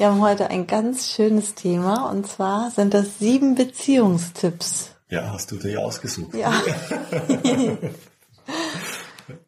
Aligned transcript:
Wir 0.00 0.06
haben 0.06 0.22
heute 0.22 0.48
ein 0.48 0.66
ganz 0.66 1.08
schönes 1.08 1.54
Thema 1.54 2.08
und 2.10 2.26
zwar 2.26 2.70
sind 2.70 2.94
das 2.94 3.18
sieben 3.18 3.54
Beziehungstipps. 3.54 4.92
Ja, 5.10 5.30
hast 5.30 5.52
du 5.52 5.56
dir 5.56 5.78
ausgesucht. 5.78 6.34
Ja. 6.34 6.54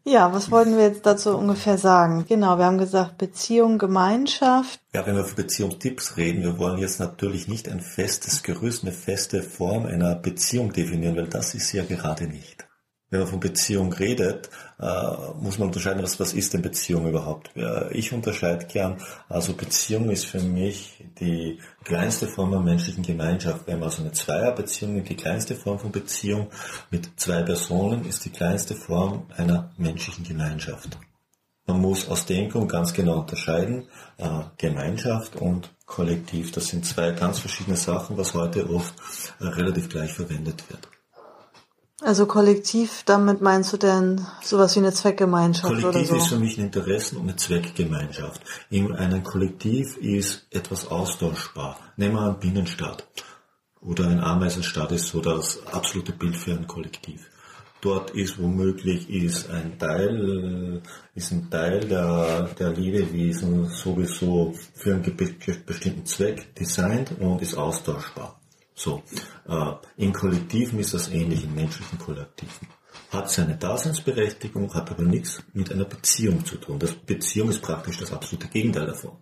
ja, 0.05 0.31
was 0.31 0.51
wollten 0.51 0.77
wir 0.77 0.89
jetzt 0.89 1.07
dazu 1.07 1.39
ungefähr 1.39 1.79
sagen? 1.79 2.27
Genau, 2.29 2.59
wir 2.59 2.67
haben 2.67 2.77
gesagt 2.77 3.17
Beziehung, 3.17 3.79
Gemeinschaft. 3.79 4.79
Ja, 4.93 5.07
wenn 5.07 5.17
wir 5.17 5.25
von 5.25 5.37
Beziehungstipps 5.37 6.19
reden, 6.19 6.43
wir 6.43 6.59
wollen 6.59 6.77
jetzt 6.77 7.01
natürlich 7.01 7.49
nicht 7.49 7.67
ein 7.71 7.81
festes 7.81 8.43
Gerüst, 8.43 8.83
eine 8.83 8.93
feste 8.93 9.43
Form 9.43 9.87
einer 9.87 10.17
Beziehung 10.17 10.75
definieren, 10.75 11.17
weil 11.17 11.29
das 11.29 11.55
ist 11.55 11.73
ja 11.73 11.83
gerade 11.83 12.27
nicht 12.27 12.67
wenn 13.13 13.21
man 13.21 13.29
von 13.29 13.41
Beziehung 13.41 13.93
redet, 13.93 14.49
äh, 14.81 14.87
muss 15.39 15.59
man 15.59 15.69
unterscheiden, 15.69 16.03
was, 16.03 16.19
was 16.19 16.33
ist 16.33 16.55
denn 16.55 16.63
Beziehung 16.63 17.07
überhaupt? 17.07 17.51
Ich 17.91 18.13
unterscheide 18.13 18.65
gern, 18.67 18.97
also 19.29 19.53
Beziehung 19.53 20.11
ist 20.11 20.25
für 20.25 20.41
mich 20.41 21.05
die 21.21 21.61
kleinste 21.85 22.27
Form 22.27 22.51
der 22.51 22.61
menschlichen 22.61 23.05
Gemeinschaft. 23.05 23.67
Wenn 23.67 23.81
man 23.81 23.91
also 23.91 24.03
eine 24.03 24.13
Zweierbeziehung 24.13 25.05
die 25.05 25.15
kleinste 25.15 25.55
Form 25.55 25.79
von 25.79 25.93
Beziehung 25.93 26.49
mit 26.91 27.11
zwei 27.21 27.43
Personen 27.43 28.07
ist 28.07 28.25
die 28.25 28.31
kleinste 28.31 28.75
Form 28.75 29.27
einer 29.37 29.71
menschlichen 29.77 30.25
Gemeinschaft. 30.25 30.97
Man 31.67 31.81
muss 31.81 32.09
aus 32.09 32.25
dem 32.25 32.49
Grund 32.49 32.73
ganz 32.73 32.95
genau 32.95 33.21
unterscheiden, 33.21 33.89
äh, 34.17 34.41
Gemeinschaft 34.57 35.37
und 35.37 35.71
Kollektiv. 35.85 36.51
Das 36.53 36.69
sind 36.69 36.87
zwei 36.87 37.11
ganz 37.11 37.41
verschiedene 37.41 37.77
Sachen, 37.77 38.17
was 38.17 38.33
heute 38.33 38.69
oft 38.71 38.95
äh, 39.39 39.45
relativ 39.45 39.91
gleich 39.91 40.13
verwendet 40.13 40.65
wird. 40.71 40.89
Also 42.05 42.27
kollektiv, 42.27 43.05
damit 43.07 43.41
meinst 43.41 43.73
du 43.73 43.77
denn 43.77 44.27
sowas 44.43 44.75
wie 44.75 44.81
eine 44.81 44.93
Zweckgemeinschaft 44.93 45.73
Kollektiv 45.73 45.89
oder 45.89 46.05
so? 46.05 46.17
ist 46.17 46.27
für 46.27 46.39
mich 46.39 46.59
ein 46.59 46.65
Interessen- 46.65 47.17
und 47.17 47.29
eine 47.29 47.37
Zweckgemeinschaft. 47.37 48.43
In 48.71 48.93
einem 48.93 49.23
Kollektiv 49.23 49.97
ist 49.99 50.47
etwas 50.51 50.89
austauschbar. 50.89 51.79
Nehmen 51.97 52.17
wir 52.17 52.23
einen 52.23 52.41
Binnenstaat 52.41 53.07
oder 53.81 54.09
ein 54.09 54.19
Ameisenstaat 54.19 54.91
ist 54.93 55.09
so 55.09 55.21
das 55.21 55.65
absolute 55.67 56.13
Bild 56.13 56.37
für 56.37 56.53
ein 56.53 56.67
Kollektiv. 56.67 57.31
Dort 57.81 58.11
ist 58.11 58.41
womöglich 58.41 59.09
ist 59.09 59.51
ein 59.51 59.79
Teil, 59.79 60.83
ist 61.15 61.33
ein 61.33 61.51
Teil 61.51 61.81
der, 61.81 62.51
der 62.59 62.71
Lebewesen 62.71 63.69
sowieso 63.71 64.55
für 64.75 64.95
einen 64.95 65.17
bestimmten 65.67 66.07
Zweck 66.07 66.55
designt 66.57 67.13
und 67.21 67.43
ist 67.43 67.57
austauschbar. 67.57 68.42
So, 68.75 69.03
äh, 69.49 69.73
in 69.97 70.13
Kollektiven 70.13 70.79
ist 70.79 70.95
das 70.95 71.09
ähnlich, 71.09 71.45
in 71.45 71.55
menschlichen 71.55 71.99
Kollektiven. 71.99 72.69
Hat 73.11 73.31
seine 73.31 73.57
Daseinsberechtigung, 73.57 74.73
hat 74.75 74.91
aber 74.91 75.03
nichts 75.03 75.43
mit 75.53 75.71
einer 75.71 75.85
Beziehung 75.85 76.45
zu 76.45 76.57
tun. 76.57 76.79
Das 76.79 76.93
Beziehung 76.93 77.51
ist 77.51 77.61
praktisch 77.61 77.99
das 77.99 78.13
absolute 78.13 78.49
Gegenteil 78.49 78.87
davon. 78.87 79.13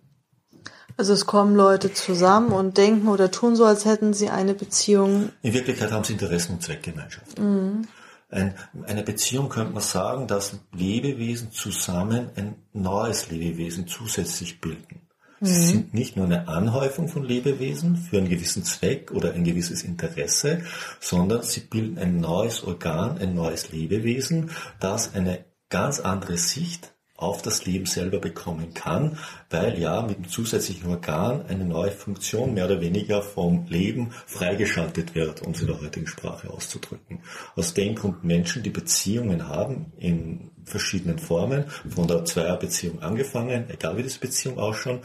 Also 0.97 1.13
es 1.13 1.25
kommen 1.25 1.55
Leute 1.55 1.93
zusammen 1.93 2.51
und 2.51 2.77
denken 2.77 3.07
oder 3.07 3.31
tun 3.31 3.55
so, 3.55 3.65
als 3.65 3.85
hätten 3.85 4.13
sie 4.13 4.29
eine 4.29 4.53
Beziehung. 4.53 5.31
In 5.41 5.53
Wirklichkeit 5.53 5.91
haben 5.91 6.03
sie 6.03 6.13
Interessen 6.13 6.53
und 6.53 6.63
Zweckgemeinschaft. 6.63 7.39
Mhm. 7.39 7.87
Ein, 8.29 8.55
eine 8.83 9.03
Beziehung 9.03 9.49
könnte 9.49 9.73
man 9.73 9.81
sagen, 9.81 10.27
dass 10.27 10.57
Lebewesen 10.71 11.51
zusammen 11.51 12.29
ein 12.35 12.55
neues 12.71 13.29
Lebewesen 13.29 13.87
zusätzlich 13.87 14.61
bilden. 14.61 15.01
Sie 15.43 15.59
mhm. 15.59 15.65
sind 15.65 15.93
nicht 15.95 16.15
nur 16.15 16.25
eine 16.25 16.47
Anhäufung 16.47 17.07
von 17.07 17.23
Lebewesen 17.23 17.97
für 17.97 18.19
einen 18.19 18.29
gewissen 18.29 18.63
Zweck 18.63 19.11
oder 19.11 19.33
ein 19.33 19.43
gewisses 19.43 19.83
Interesse, 19.83 20.61
sondern 20.99 21.41
sie 21.41 21.61
bilden 21.61 21.97
ein 21.97 22.19
neues 22.19 22.63
Organ, 22.63 23.17
ein 23.17 23.33
neues 23.33 23.71
Lebewesen, 23.71 24.51
das 24.79 25.15
eine 25.15 25.43
ganz 25.69 25.99
andere 25.99 26.37
Sicht 26.37 26.93
auf 27.21 27.41
das 27.41 27.65
Leben 27.65 27.85
selber 27.85 28.19
bekommen 28.19 28.73
kann, 28.73 29.17
weil 29.49 29.79
ja 29.79 30.01
mit 30.01 30.17
dem 30.17 30.27
zusätzlichen 30.27 30.89
Organ 30.89 31.45
eine 31.47 31.65
neue 31.65 31.91
Funktion 31.91 32.53
mehr 32.53 32.65
oder 32.65 32.81
weniger 32.81 33.21
vom 33.21 33.65
Leben 33.67 34.11
freigeschaltet 34.25 35.15
wird, 35.15 35.41
um 35.41 35.53
es 35.53 35.61
in 35.61 35.67
der 35.67 35.81
heutigen 35.81 36.07
Sprache 36.07 36.49
auszudrücken. 36.49 37.19
Aus 37.55 37.73
dem 37.73 37.95
Grund 37.95 38.23
Menschen, 38.23 38.63
die 38.63 38.69
Beziehungen 38.69 39.47
haben 39.47 39.93
in 39.97 40.50
verschiedenen 40.65 41.19
Formen, 41.19 41.65
von 41.89 42.07
der 42.07 42.25
Zweierbeziehung 42.25 43.01
angefangen, 43.01 43.69
egal 43.69 43.97
wie 43.97 44.03
das 44.03 44.17
Beziehung 44.17 44.57
ausschaut, 44.57 45.01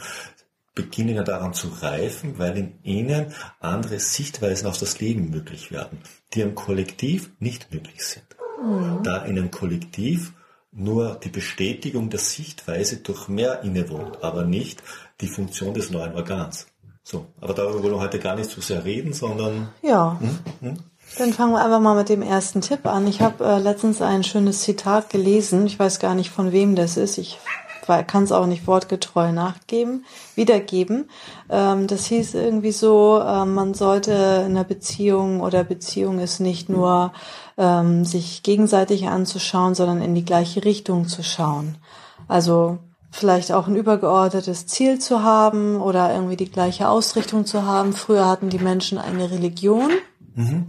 beginnen 0.75 1.15
ja 1.15 1.23
daran 1.23 1.53
zu 1.53 1.69
reifen, 1.69 2.37
weil 2.37 2.55
in 2.55 2.79
ihnen 2.83 3.33
andere 3.59 3.99
Sichtweisen 3.99 4.67
auf 4.67 4.77
das 4.77 4.99
Leben 4.99 5.31
möglich 5.31 5.71
werden, 5.71 5.99
die 6.33 6.41
im 6.41 6.53
Kollektiv 6.53 7.31
nicht 7.39 7.73
möglich 7.73 8.05
sind. 8.05 8.25
Mhm. 8.63 9.01
Da 9.03 9.25
in 9.25 9.37
einem 9.37 9.51
Kollektiv 9.51 10.33
nur 10.71 11.15
die 11.15 11.29
Bestätigung 11.29 12.09
der 12.11 12.19
Sichtweise 12.19 12.97
durch 12.97 13.27
mehr 13.27 13.63
innewohnt, 13.63 14.23
aber 14.23 14.43
nicht 14.43 14.83
die 15.19 15.27
Funktion 15.27 15.73
des 15.73 15.89
neuen 15.89 16.13
Organs. 16.13 16.67
So, 17.03 17.25
aber 17.39 17.53
darüber 17.53 17.81
wollen 17.81 17.93
wir 17.93 17.99
heute 18.01 18.19
gar 18.19 18.35
nicht 18.35 18.49
so 18.49 18.61
sehr 18.61 18.83
reden, 18.83 19.13
sondern. 19.13 19.69
Ja. 19.81 20.19
Hm, 20.19 20.39
hm? 20.59 20.77
Dann 21.17 21.33
fangen 21.33 21.53
wir 21.53 21.63
einfach 21.63 21.79
mal 21.79 21.95
mit 21.95 22.09
dem 22.09 22.21
ersten 22.21 22.61
Tipp 22.61 22.85
an. 22.85 23.07
Ich 23.07 23.21
habe 23.21 23.43
äh, 23.43 23.59
letztens 23.59 24.01
ein 24.01 24.23
schönes 24.23 24.61
Zitat 24.61 25.09
gelesen. 25.09 25.65
Ich 25.65 25.79
weiß 25.79 25.99
gar 25.99 26.15
nicht, 26.15 26.29
von 26.29 26.51
wem 26.51 26.75
das 26.75 26.97
ist. 26.97 27.17
Ich 27.17 27.39
kann 28.07 28.23
es 28.23 28.31
auch 28.31 28.45
nicht 28.45 28.67
wortgetreu 28.67 29.31
nachgeben, 29.31 30.05
wiedergeben. 30.35 31.09
Ähm, 31.49 31.87
das 31.87 32.05
hieß 32.07 32.33
irgendwie 32.33 32.71
so, 32.71 33.19
äh, 33.19 33.45
man 33.45 33.73
sollte 33.73 34.11
in 34.11 34.51
einer 34.51 34.63
Beziehung 34.63 35.41
oder 35.41 35.63
Beziehung 35.63 36.19
ist 36.19 36.39
nicht 36.39 36.69
nur 36.69 37.13
ähm, 37.57 38.03
sich 38.03 38.43
gegenseitig 38.43 39.07
anzuschauen, 39.07 39.73
sondern 39.73 40.01
in 40.01 40.15
die 40.15 40.25
gleiche 40.25 40.65
Richtung 40.65 41.07
zu 41.07 41.23
schauen. 41.23 41.77
Also 42.27 42.79
vielleicht 43.09 43.51
auch 43.51 43.67
ein 43.67 43.75
übergeordnetes 43.75 44.67
Ziel 44.67 44.99
zu 44.99 45.23
haben 45.23 45.81
oder 45.81 46.13
irgendwie 46.13 46.35
die 46.35 46.51
gleiche 46.51 46.89
Ausrichtung 46.89 47.45
zu 47.45 47.63
haben. 47.63 47.93
Früher 47.93 48.27
hatten 48.27 48.49
die 48.49 48.59
Menschen 48.59 48.97
eine 48.97 49.31
Religion. 49.31 49.91
Mhm. 50.37 50.67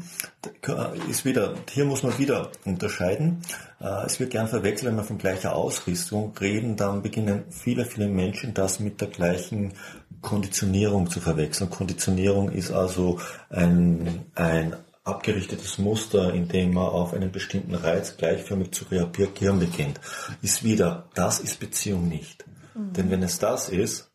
Ist 1.10 1.26
wieder, 1.26 1.54
hier 1.70 1.84
muss 1.84 2.02
man 2.02 2.18
wieder 2.18 2.50
unterscheiden. 2.64 3.42
Äh, 3.80 4.06
es 4.06 4.18
wird 4.18 4.30
gern 4.30 4.48
verwechselt, 4.48 4.90
wenn 4.90 4.96
wir 4.96 5.04
von 5.04 5.18
gleicher 5.18 5.54
Ausrüstung 5.54 6.34
reden, 6.40 6.76
dann 6.76 7.02
beginnen 7.02 7.44
viele, 7.50 7.84
viele 7.84 8.08
Menschen 8.08 8.54
das 8.54 8.80
mit 8.80 9.02
der 9.02 9.08
gleichen 9.08 9.74
Konditionierung 10.22 11.10
zu 11.10 11.20
verwechseln. 11.20 11.68
Konditionierung 11.68 12.50
ist 12.50 12.72
also 12.72 13.20
ein, 13.50 14.24
ein 14.34 14.74
abgerichtetes 15.04 15.76
Muster, 15.76 16.32
in 16.32 16.48
dem 16.48 16.72
man 16.72 16.86
auf 16.86 17.12
einen 17.12 17.30
bestimmten 17.30 17.74
Reiz 17.74 18.16
gleichförmig 18.16 18.72
zu 18.72 18.86
reagieren 18.86 19.58
beginnt. 19.58 20.00
Ist 20.40 20.64
wieder, 20.64 21.10
das 21.12 21.40
ist 21.40 21.60
Beziehung 21.60 22.08
nicht. 22.08 22.46
Mhm. 22.74 22.94
Denn 22.94 23.10
wenn 23.10 23.22
es 23.22 23.38
das 23.38 23.68
ist, 23.68 24.07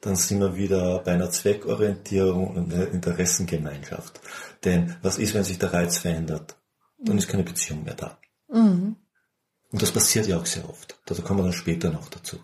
dann 0.00 0.16
sind 0.16 0.40
wir 0.40 0.56
wieder 0.56 1.00
bei 1.00 1.12
einer 1.12 1.30
Zweckorientierung 1.30 2.56
und 2.56 2.72
einer 2.72 2.88
Interessengemeinschaft. 2.88 4.20
Denn 4.64 4.96
was 5.02 5.18
ist, 5.18 5.34
wenn 5.34 5.44
sich 5.44 5.58
der 5.58 5.72
Reiz 5.72 5.98
verändert? 5.98 6.56
Dann 6.98 7.18
ist 7.18 7.28
keine 7.28 7.42
Beziehung 7.42 7.84
mehr 7.84 7.94
da. 7.94 8.18
Mhm. 8.48 8.96
Und 9.72 9.82
das 9.82 9.92
passiert 9.92 10.26
ja 10.26 10.38
auch 10.38 10.46
sehr 10.46 10.68
oft. 10.68 10.98
Da 11.06 11.14
kommen 11.16 11.40
wir 11.40 11.44
dann 11.44 11.52
später 11.52 11.90
noch 11.90 12.08
dazu. 12.08 12.38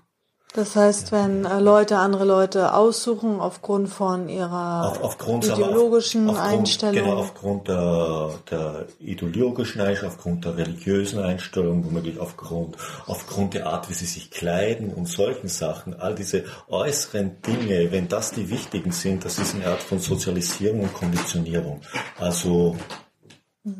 Das 0.56 0.74
heißt, 0.74 1.12
wenn 1.12 1.44
äh, 1.44 1.60
Leute 1.60 1.98
andere 1.98 2.24
Leute 2.24 2.72
aussuchen 2.72 3.41
aufgrund 3.41 3.91
von 3.91 4.30
ihrer 4.30 4.91
auf, 4.91 5.03
aufgrund, 5.03 5.44
ideologischen 5.44 6.30
auf, 6.30 6.38
aufgrund, 6.38 6.58
Einstellung. 6.60 6.94
Genau, 6.94 7.16
aufgrund 7.18 7.68
der, 7.68 8.30
der 8.50 8.86
ideologischen 8.98 9.82
Einstellung, 9.82 10.14
aufgrund 10.14 10.44
der 10.47 10.56
religiösen 10.56 11.18
Einstellung, 11.20 11.84
womöglich 11.84 12.18
aufgrund, 12.18 12.78
aufgrund 13.06 13.53
der 13.53 13.66
Art, 13.66 13.91
wie 13.91 13.92
sie 13.92 14.06
sich 14.06 14.30
kleiden 14.30 14.94
und 14.94 15.06
solchen 15.06 15.48
Sachen, 15.48 16.00
all 16.00 16.14
diese 16.14 16.44
äußeren 16.68 17.42
Dinge, 17.42 17.92
wenn 17.92 18.08
das 18.08 18.30
die 18.30 18.48
wichtigen 18.48 18.92
sind, 18.92 19.26
das 19.26 19.38
ist 19.38 19.54
eine 19.54 19.66
Art 19.66 19.82
von 19.82 19.98
Sozialisierung 19.98 20.80
und 20.80 20.94
Konditionierung. 20.94 21.82
Also 22.18 22.76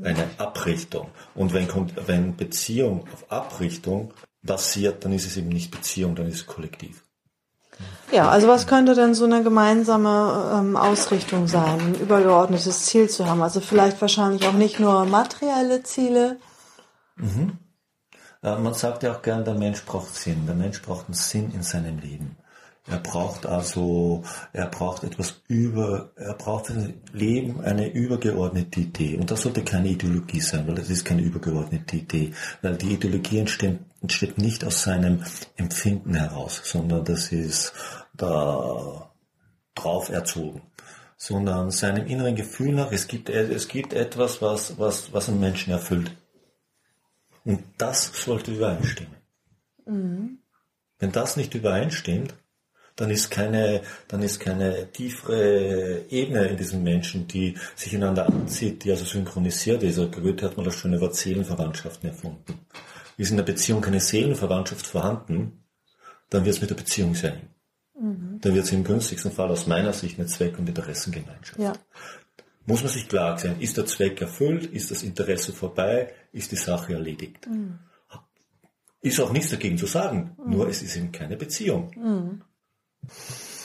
eine 0.03 0.29
Abrichtung. 0.37 1.09
Und 1.35 1.55
wenn, 1.55 1.69
wenn 2.07 2.37
Beziehung 2.37 3.05
auf 3.15 3.31
Abrichtung 3.31 4.13
basiert, 4.47 5.05
dann 5.05 5.13
ist 5.13 5.27
es 5.27 5.37
eben 5.37 5.49
nicht 5.49 5.71
Beziehung, 5.71 6.15
dann 6.15 6.27
ist 6.27 6.37
es 6.37 6.47
Kollektiv. 6.47 7.03
Ja, 8.13 8.29
also 8.29 8.49
was 8.49 8.67
könnte 8.67 8.95
denn 8.95 9.15
so 9.15 9.25
eine 9.25 9.43
gemeinsame 9.43 10.53
ähm, 10.55 10.77
Ausrichtung 10.77 11.49
sein, 11.49 11.81
ein 11.81 11.95
übergeordnetes 11.97 12.87
Ziel 12.87 13.11
zu 13.11 13.27
haben? 13.27 13.43
Also 13.43 13.61
vielleicht 13.61 14.01
wahrscheinlich 14.01 14.47
auch 14.47 14.53
nicht 14.55 14.81
nur 14.81 15.05
materielle 15.05 15.83
Ziele. 15.83 16.39
Mhm. 17.17 17.59
Äh, 18.43 18.57
man 18.57 18.75
sagt 18.75 19.03
ja 19.03 19.13
auch 19.13 19.23
gern, 19.23 19.45
der 19.45 19.55
Mensch 19.55 19.85
braucht 19.85 20.15
Sinn. 20.15 20.47
Der 20.47 20.55
Mensch 20.55 20.81
braucht 20.83 21.07
einen 21.07 21.15
Sinn 21.15 21.53
in 21.53 21.63
seinem 21.63 21.99
Leben. 21.99 22.37
Er 22.89 22.99
braucht 22.99 23.47
also, 23.47 24.23
er 24.53 24.67
braucht 24.67 25.03
etwas 25.03 25.43
über, 25.49 26.13
er 26.15 26.35
braucht 26.35 26.67
für 26.67 26.75
sein 26.75 27.03
Leben 27.13 27.61
eine 27.61 27.89
übergeordnete 27.93 28.81
Idee. 28.81 29.17
Und 29.17 29.29
das 29.29 29.43
sollte 29.43 29.65
keine 29.65 29.89
Ideologie 29.89 30.41
sein, 30.41 30.69
weil 30.69 30.77
das 30.77 30.89
ist 30.89 31.05
keine 31.05 31.23
übergeordnete 31.23 31.97
Idee. 31.97 32.33
Weil 32.63 32.77
die 32.77 32.95
Ideologie 32.95 33.41
entsteht, 33.41 33.81
entsteht 34.03 34.39
nicht 34.39 34.65
aus 34.65 34.83
seinem 34.83 35.25
Empfinden 35.57 36.15
heraus, 36.15 36.61
sondern 36.65 37.05
das 37.05 37.33
ist 37.33 37.73
da 38.15 39.11
drauf 39.75 40.09
erzogen. 40.09 40.63
Sondern 41.17 41.73
seinem 41.73 42.07
inneren 42.07 42.37
Gefühl 42.37 42.73
nach, 42.73 42.93
es 42.93 43.09
gibt, 43.09 43.31
es 43.31 43.67
gibt 43.67 43.95
etwas, 43.95 44.43
was, 44.43 44.79
was, 44.79 45.13
was 45.13 45.29
einen 45.29 45.41
Menschen 45.41 45.73
erfüllt. 45.73 46.17
Und 47.45 47.65
das 47.79 48.13
sollte 48.25 48.53
übereinstimmen. 48.53 49.17
Mhm. 49.87 50.39
Wenn 50.99 51.13
das 51.13 51.37
nicht 51.37 51.55
übereinstimmt, 51.55 52.35
dann 52.97 53.11
ist 53.11 53.31
keine, 53.31 53.83
dann 54.09 54.23
ist 54.23 54.41
keine 54.41 54.91
tiefere 54.91 56.07
Ebene 56.09 56.49
in 56.49 56.57
diesem 56.57 56.83
Menschen, 56.83 57.29
die 57.29 57.55
sich 57.75 57.93
ineinander 57.93 58.27
anzieht, 58.27 58.85
die 58.85 58.91
also 58.91 59.05
synchronisiert 59.05 59.83
ist. 59.83 59.99
Also 59.99 60.11
Goethe 60.11 60.47
hat 60.47 60.57
mal 60.57 60.65
das 60.65 60.77
schöne 60.77 61.01
Wort 61.01 61.15
Seelenverwandtschaften 61.15 62.09
erfunden. 62.09 62.67
Ist 63.19 63.31
in 63.31 63.37
der 63.37 63.45
Beziehung 63.45 63.83
keine 63.83 64.01
Seelenverwandtschaft 64.01 64.87
vorhanden, 64.87 65.65
dann 66.31 66.45
wird 66.45 66.57
es 66.57 66.61
mit 66.61 66.71
der 66.71 66.75
Beziehung 66.75 67.15
sein. 67.15 67.51
Mhm. 67.99 68.39
Dann 68.41 68.55
wird 68.55 68.65
es 68.65 68.73
im 68.73 68.85
günstigsten 68.85 69.31
Fall 69.31 69.51
aus 69.51 69.67
meiner 69.67 69.93
Sicht 69.93 70.19
eine 70.19 70.27
Zweck- 70.27 70.59
und 70.59 70.69
Interessengemeinschaft. 70.69 71.61
Ja. 71.61 71.75
Muss 72.65 72.83
man 72.83 72.91
sich 72.91 73.09
klar 73.09 73.39
sein, 73.39 73.61
ist 73.61 73.77
der 73.77 73.87
Zweck 73.87 74.21
erfüllt, 74.21 74.67
ist 74.67 74.91
das 74.91 75.03
Interesse 75.03 75.53
vorbei, 75.53 76.13
ist 76.33 76.51
die 76.51 76.57
Sache 76.57 76.95
erledigt. 76.95 77.47
Mhm. 77.47 77.79
Ist 79.03 79.21
auch 79.21 79.33
nichts 79.33 79.51
dagegen 79.51 79.79
zu 79.79 79.87
sagen, 79.87 80.35
mhm. 80.37 80.51
nur 80.51 80.69
es 80.69 80.83
ist 80.83 80.97
eben 80.97 81.13
keine 81.13 81.37
Beziehung. 81.37 81.93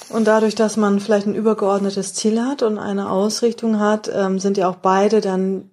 Und 0.10 0.26
dadurch, 0.26 0.56
dass 0.56 0.78
man 0.78 1.00
vielleicht 1.00 1.28
ein 1.28 1.36
übergeordnetes 1.36 2.14
Ziel 2.14 2.42
hat 2.42 2.64
und 2.64 2.78
eine 2.78 3.10
Ausrichtung 3.10 3.80
hat, 3.80 4.12
ähm, 4.14 4.40
sind 4.40 4.58
ja 4.58 4.70
auch 4.70 4.76
beide 4.76 5.22
dann 5.22 5.70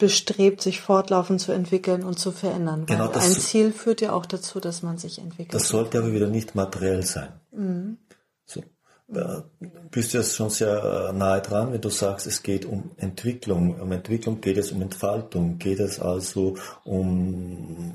bestrebt, 0.00 0.60
sich 0.60 0.80
fortlaufend 0.80 1.40
zu 1.40 1.52
entwickeln 1.52 2.02
und 2.02 2.18
zu 2.18 2.32
verändern. 2.32 2.86
Genau, 2.86 3.08
Weil 3.14 3.22
ein 3.22 3.32
Ziel 3.32 3.72
führt 3.72 4.00
ja 4.00 4.12
auch 4.12 4.26
dazu, 4.26 4.60
dass 4.60 4.82
man 4.82 4.98
sich 4.98 5.18
entwickelt. 5.18 5.54
Das 5.54 5.68
sollte 5.68 5.98
aber 5.98 6.12
wieder 6.12 6.26
nicht 6.26 6.54
materiell 6.54 7.04
sein. 7.04 7.28
Mhm. 7.52 7.98
So. 8.44 8.62
Da 9.08 9.44
bist 9.90 10.14
du 10.14 10.18
jetzt 10.18 10.36
schon 10.36 10.50
sehr 10.50 11.10
äh, 11.10 11.12
nahe 11.12 11.40
dran, 11.40 11.72
wenn 11.72 11.80
du 11.80 11.90
sagst, 11.90 12.26
es 12.26 12.42
geht 12.42 12.64
um 12.64 12.92
Entwicklung. 12.96 13.80
Um 13.80 13.92
Entwicklung 13.92 14.40
geht 14.40 14.56
es 14.56 14.72
um 14.72 14.82
Entfaltung, 14.82 15.58
geht 15.58 15.80
es 15.80 16.00
also 16.00 16.54
um 16.84 17.94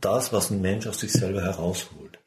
das, 0.00 0.32
was 0.32 0.50
ein 0.50 0.62
Mensch 0.62 0.86
aus 0.86 1.00
sich 1.00 1.12
selber 1.12 1.42
herausholt. 1.42 2.19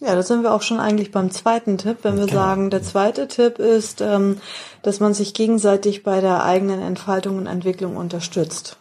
Ja, 0.00 0.14
da 0.14 0.22
sind 0.22 0.42
wir 0.42 0.54
auch 0.54 0.62
schon 0.62 0.80
eigentlich 0.80 1.10
beim 1.10 1.30
zweiten 1.30 1.76
Tipp, 1.76 1.98
wenn 2.02 2.16
wir 2.16 2.24
okay. 2.24 2.34
sagen, 2.34 2.70
der 2.70 2.82
zweite 2.82 3.28
Tipp 3.28 3.58
ist, 3.58 4.00
ähm, 4.00 4.38
dass 4.82 4.98
man 4.98 5.12
sich 5.12 5.34
gegenseitig 5.34 6.02
bei 6.02 6.22
der 6.22 6.42
eigenen 6.42 6.80
Entfaltung 6.80 7.36
und 7.36 7.46
Entwicklung 7.46 7.96
unterstützt. 7.96 8.78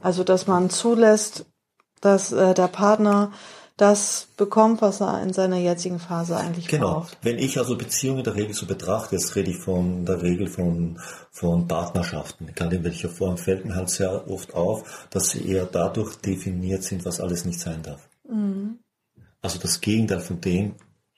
Also 0.00 0.24
dass 0.24 0.48
man 0.48 0.68
zulässt, 0.68 1.46
dass 2.00 2.32
äh, 2.32 2.52
der 2.54 2.66
Partner 2.66 3.30
das 3.76 4.28
bekommt, 4.36 4.82
was 4.82 5.00
er 5.00 5.22
in 5.22 5.32
seiner 5.32 5.56
jetzigen 5.56 5.98
Phase 5.98 6.36
eigentlich 6.36 6.68
genau. 6.68 6.94
braucht. 6.94 7.16
Wenn 7.22 7.38
ich 7.38 7.56
also 7.58 7.78
Beziehungen 7.78 8.18
in 8.18 8.24
der 8.24 8.34
Regel 8.34 8.52
so 8.52 8.66
betrachte, 8.66 9.16
jetzt 9.16 9.34
rede 9.36 9.50
ich 9.50 9.56
von 9.56 10.04
der 10.04 10.20
Regel 10.20 10.48
von, 10.48 11.00
von 11.30 11.66
Partnerschaften, 11.66 12.48
egal 12.48 12.72
in 12.74 12.84
welcher 12.84 13.08
Form, 13.08 13.38
fällt 13.38 13.64
mir 13.64 13.76
halt 13.76 13.88
sehr 13.88 14.28
oft 14.28 14.52
auf, 14.52 15.06
dass 15.10 15.30
sie 15.30 15.48
eher 15.48 15.64
dadurch 15.64 16.16
definiert 16.16 16.82
sind, 16.82 17.06
was 17.06 17.20
alles 17.20 17.46
nicht 17.46 17.60
sein 17.60 17.82
darf. 17.82 18.06
Mhm. 18.28 18.59
Also 19.42 19.58
das 19.58 19.80
Gegenteil 19.80 20.20
von 20.20 20.40
dem, 20.40 20.74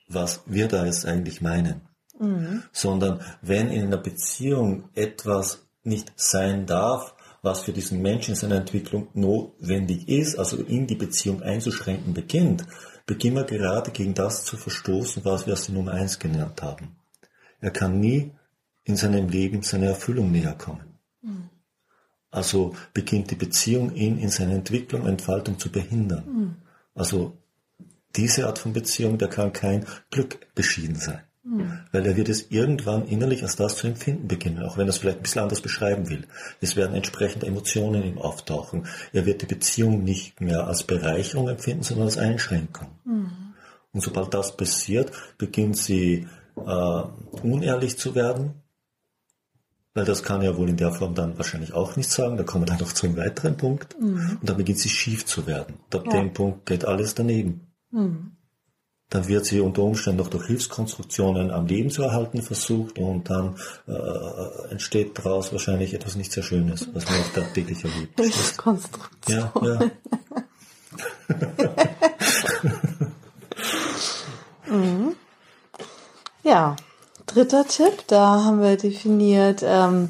was 0.07 0.41
wir 0.45 0.67
da 0.67 0.85
jetzt 0.85 1.05
eigentlich 1.05 1.41
meinen. 1.41 1.81
Mhm. 2.19 2.63
Sondern 2.71 3.21
wenn 3.41 3.69
in 3.69 3.85
einer 3.85 3.97
Beziehung 3.97 4.89
etwas 4.93 5.65
nicht 5.83 6.11
sein 6.15 6.65
darf, 6.65 7.15
was 7.41 7.61
für 7.61 7.73
diesen 7.73 8.01
Menschen 8.01 8.31
in 8.31 8.35
seiner 8.35 8.55
Entwicklung 8.55 9.09
notwendig 9.13 10.07
ist, 10.07 10.37
also 10.39 10.57
in 10.57 10.87
die 10.87 10.95
Beziehung 10.95 11.41
einzuschränken 11.41 12.13
beginnt, 12.13 12.65
beginnen 13.05 13.35
wir 13.35 13.43
gerade 13.43 13.91
gegen 13.91 14.13
das 14.13 14.45
zu 14.45 14.55
verstoßen, 14.55 15.25
was 15.25 15.45
wir 15.45 15.53
als 15.53 15.65
die 15.65 15.73
Nummer 15.73 15.91
eins 15.91 16.19
genannt 16.19 16.61
haben. 16.61 16.95
Er 17.59 17.71
kann 17.71 17.99
nie 17.99 18.31
in 18.85 18.95
seinem 18.95 19.27
Leben 19.27 19.61
seiner 19.61 19.87
Erfüllung 19.87 20.31
näher 20.31 20.53
kommen. 20.53 20.97
Mhm. 21.21 21.49
Also 22.31 22.75
beginnt 22.93 23.31
die 23.31 23.35
Beziehung 23.35 23.93
ihn 23.93 24.17
in 24.17 24.29
seiner 24.29 24.53
Entwicklung, 24.53 25.01
und 25.01 25.09
Entfaltung 25.09 25.59
zu 25.59 25.69
behindern. 25.69 26.25
Mhm. 26.25 26.55
Also 26.95 27.37
diese 28.15 28.47
Art 28.47 28.59
von 28.59 28.73
Beziehung, 28.73 29.17
da 29.17 29.27
kann 29.27 29.53
kein 29.53 29.85
Glück 30.11 30.39
beschieden 30.55 30.95
sein. 30.95 31.21
Mhm. 31.43 31.79
Weil 31.91 32.05
er 32.05 32.15
wird 32.15 32.29
es 32.29 32.51
irgendwann 32.51 33.05
innerlich 33.07 33.43
als 33.43 33.57
das 33.57 33.75
zu 33.75 33.87
empfinden 33.87 34.27
beginnen, 34.27 34.63
auch 34.63 34.77
wenn 34.77 34.87
er 34.87 34.89
es 34.89 34.97
vielleicht 34.97 35.17
ein 35.19 35.23
bisschen 35.23 35.41
anders 35.41 35.61
beschreiben 35.61 36.09
will. 36.09 36.25
Es 36.61 36.75
werden 36.75 36.95
entsprechende 36.95 37.47
Emotionen 37.47 38.03
ihm 38.03 38.17
auftauchen. 38.17 38.87
Er 39.11 39.25
wird 39.25 39.41
die 39.41 39.47
Beziehung 39.47 40.03
nicht 40.03 40.39
mehr 40.39 40.67
als 40.67 40.83
Bereicherung 40.83 41.49
empfinden, 41.49 41.83
sondern 41.83 42.05
als 42.05 42.17
Einschränkung. 42.17 42.87
Mhm. 43.03 43.31
Und 43.91 44.01
sobald 44.01 44.33
das 44.33 44.55
passiert, 44.55 45.11
beginnt 45.37 45.77
sie 45.77 46.27
äh, 46.55 47.01
unehrlich 47.41 47.97
zu 47.97 48.15
werden, 48.15 48.53
weil 49.93 50.05
das 50.05 50.23
kann 50.23 50.41
er 50.41 50.57
wohl 50.57 50.69
in 50.69 50.77
der 50.77 50.91
Form 50.91 51.13
dann 51.13 51.37
wahrscheinlich 51.37 51.73
auch 51.73 51.95
nicht 51.95 52.09
sagen. 52.09 52.37
Da 52.37 52.43
kommen 52.43 52.63
wir 52.63 52.67
dann 52.67 52.79
noch 52.79 52.93
zu 52.93 53.05
einem 53.05 53.17
weiteren 53.17 53.57
Punkt. 53.57 53.99
Mhm. 53.99 54.37
Und 54.41 54.49
dann 54.49 54.57
beginnt 54.57 54.79
sie 54.79 54.89
schief 54.89 55.25
zu 55.25 55.45
werden. 55.45 55.75
ab 55.93 56.05
ja. 56.05 56.11
dem 56.13 56.33
Punkt 56.33 56.65
geht 56.65 56.85
alles 56.85 57.13
daneben. 57.13 57.72
Mhm. 57.93 58.31
Dann 59.09 59.27
wird 59.27 59.45
sie 59.45 59.59
unter 59.59 59.83
Umständen 59.83 60.17
noch 60.17 60.29
durch 60.29 60.47
Hilfskonstruktionen 60.47 61.51
am 61.51 61.67
Leben 61.67 61.91
zu 61.91 62.01
erhalten 62.01 62.41
versucht 62.41 62.97
und 62.97 63.29
dann 63.29 63.55
äh, 63.87 64.71
entsteht 64.71 65.19
daraus 65.19 65.51
wahrscheinlich 65.51 65.93
etwas 65.93 66.15
nicht 66.15 66.31
sehr 66.31 66.41
Schönes, 66.41 66.89
was 66.93 67.05
man 67.05 67.21
auch 67.21 67.33
tagtäglich 67.33 67.83
erlebt. 67.83 68.19
Hilfskonstruktion. 68.19 69.37
Ja, 69.37 69.53
ja. 69.61 69.91
mhm. 74.73 75.15
Ja, 76.41 76.75
dritter 77.27 77.67
Tipp, 77.67 78.05
da 78.07 78.43
haben 78.43 78.61
wir 78.61 78.77
definiert, 78.77 79.61
ähm, 79.63 80.09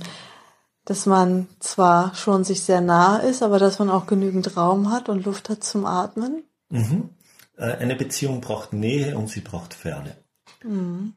dass 0.86 1.06
man 1.06 1.48
zwar 1.60 2.16
schon 2.16 2.46
sich 2.46 2.64
sehr 2.64 2.80
nah 2.80 3.18
ist, 3.18 3.44
aber 3.44 3.60
dass 3.60 3.80
man 3.80 3.90
auch 3.90 4.08
genügend 4.08 4.56
Raum 4.56 4.92
hat 4.92 5.10
und 5.10 5.26
Luft 5.26 5.50
hat 5.50 5.66
zum 5.66 5.86
Atmen. 5.86 6.44
Mhm. 6.70 7.10
Äh, 7.58 7.78
eine 7.78 7.96
Beziehung 7.96 8.42
braucht 8.42 8.74
Nähe 8.74 9.18
und 9.18 9.30
sie 9.30 9.42
braucht 9.42 9.74
Ferne. 9.74 10.16
Mhm. 10.64 11.14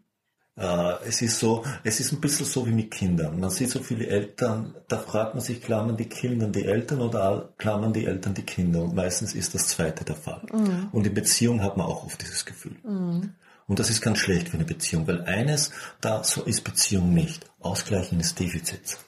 Es 0.58 1.20
ist 1.20 1.38
so, 1.38 1.64
es 1.84 2.00
ist 2.00 2.12
ein 2.12 2.20
bisschen 2.22 2.46
so 2.46 2.66
wie 2.66 2.70
mit 2.70 2.90
Kindern. 2.90 3.38
Man 3.38 3.50
sieht 3.50 3.68
so 3.68 3.80
viele 3.80 4.06
Eltern, 4.06 4.74
da 4.88 4.96
fragt 4.96 5.34
man 5.34 5.44
sich, 5.44 5.60
klammern 5.60 5.98
die 5.98 6.08
Kinder 6.08 6.46
die 6.46 6.64
Eltern 6.64 7.02
oder 7.02 7.52
klammern 7.58 7.92
die 7.92 8.06
Eltern 8.06 8.32
die 8.32 8.42
Kinder? 8.42 8.80
Und 8.82 8.94
meistens 8.94 9.34
ist 9.34 9.54
das 9.54 9.68
zweite 9.68 10.02
der 10.02 10.16
Fall. 10.16 10.40
Mhm. 10.50 10.88
Und 10.92 11.06
in 11.06 11.12
Beziehung 11.12 11.62
hat 11.62 11.76
man 11.76 11.84
auch 11.84 12.06
oft 12.06 12.22
dieses 12.22 12.46
Gefühl. 12.46 12.76
Mhm. 12.84 13.34
Und 13.66 13.78
das 13.78 13.90
ist 13.90 14.00
ganz 14.00 14.16
schlecht 14.16 14.48
für 14.48 14.56
eine 14.56 14.64
Beziehung, 14.64 15.06
weil 15.06 15.20
eines, 15.24 15.72
da 16.00 16.24
so 16.24 16.42
ist 16.44 16.64
Beziehung 16.64 17.12
nicht. 17.12 17.44
Ausgleichen 17.60 18.16
des 18.16 18.34
Defizits. 18.34 18.98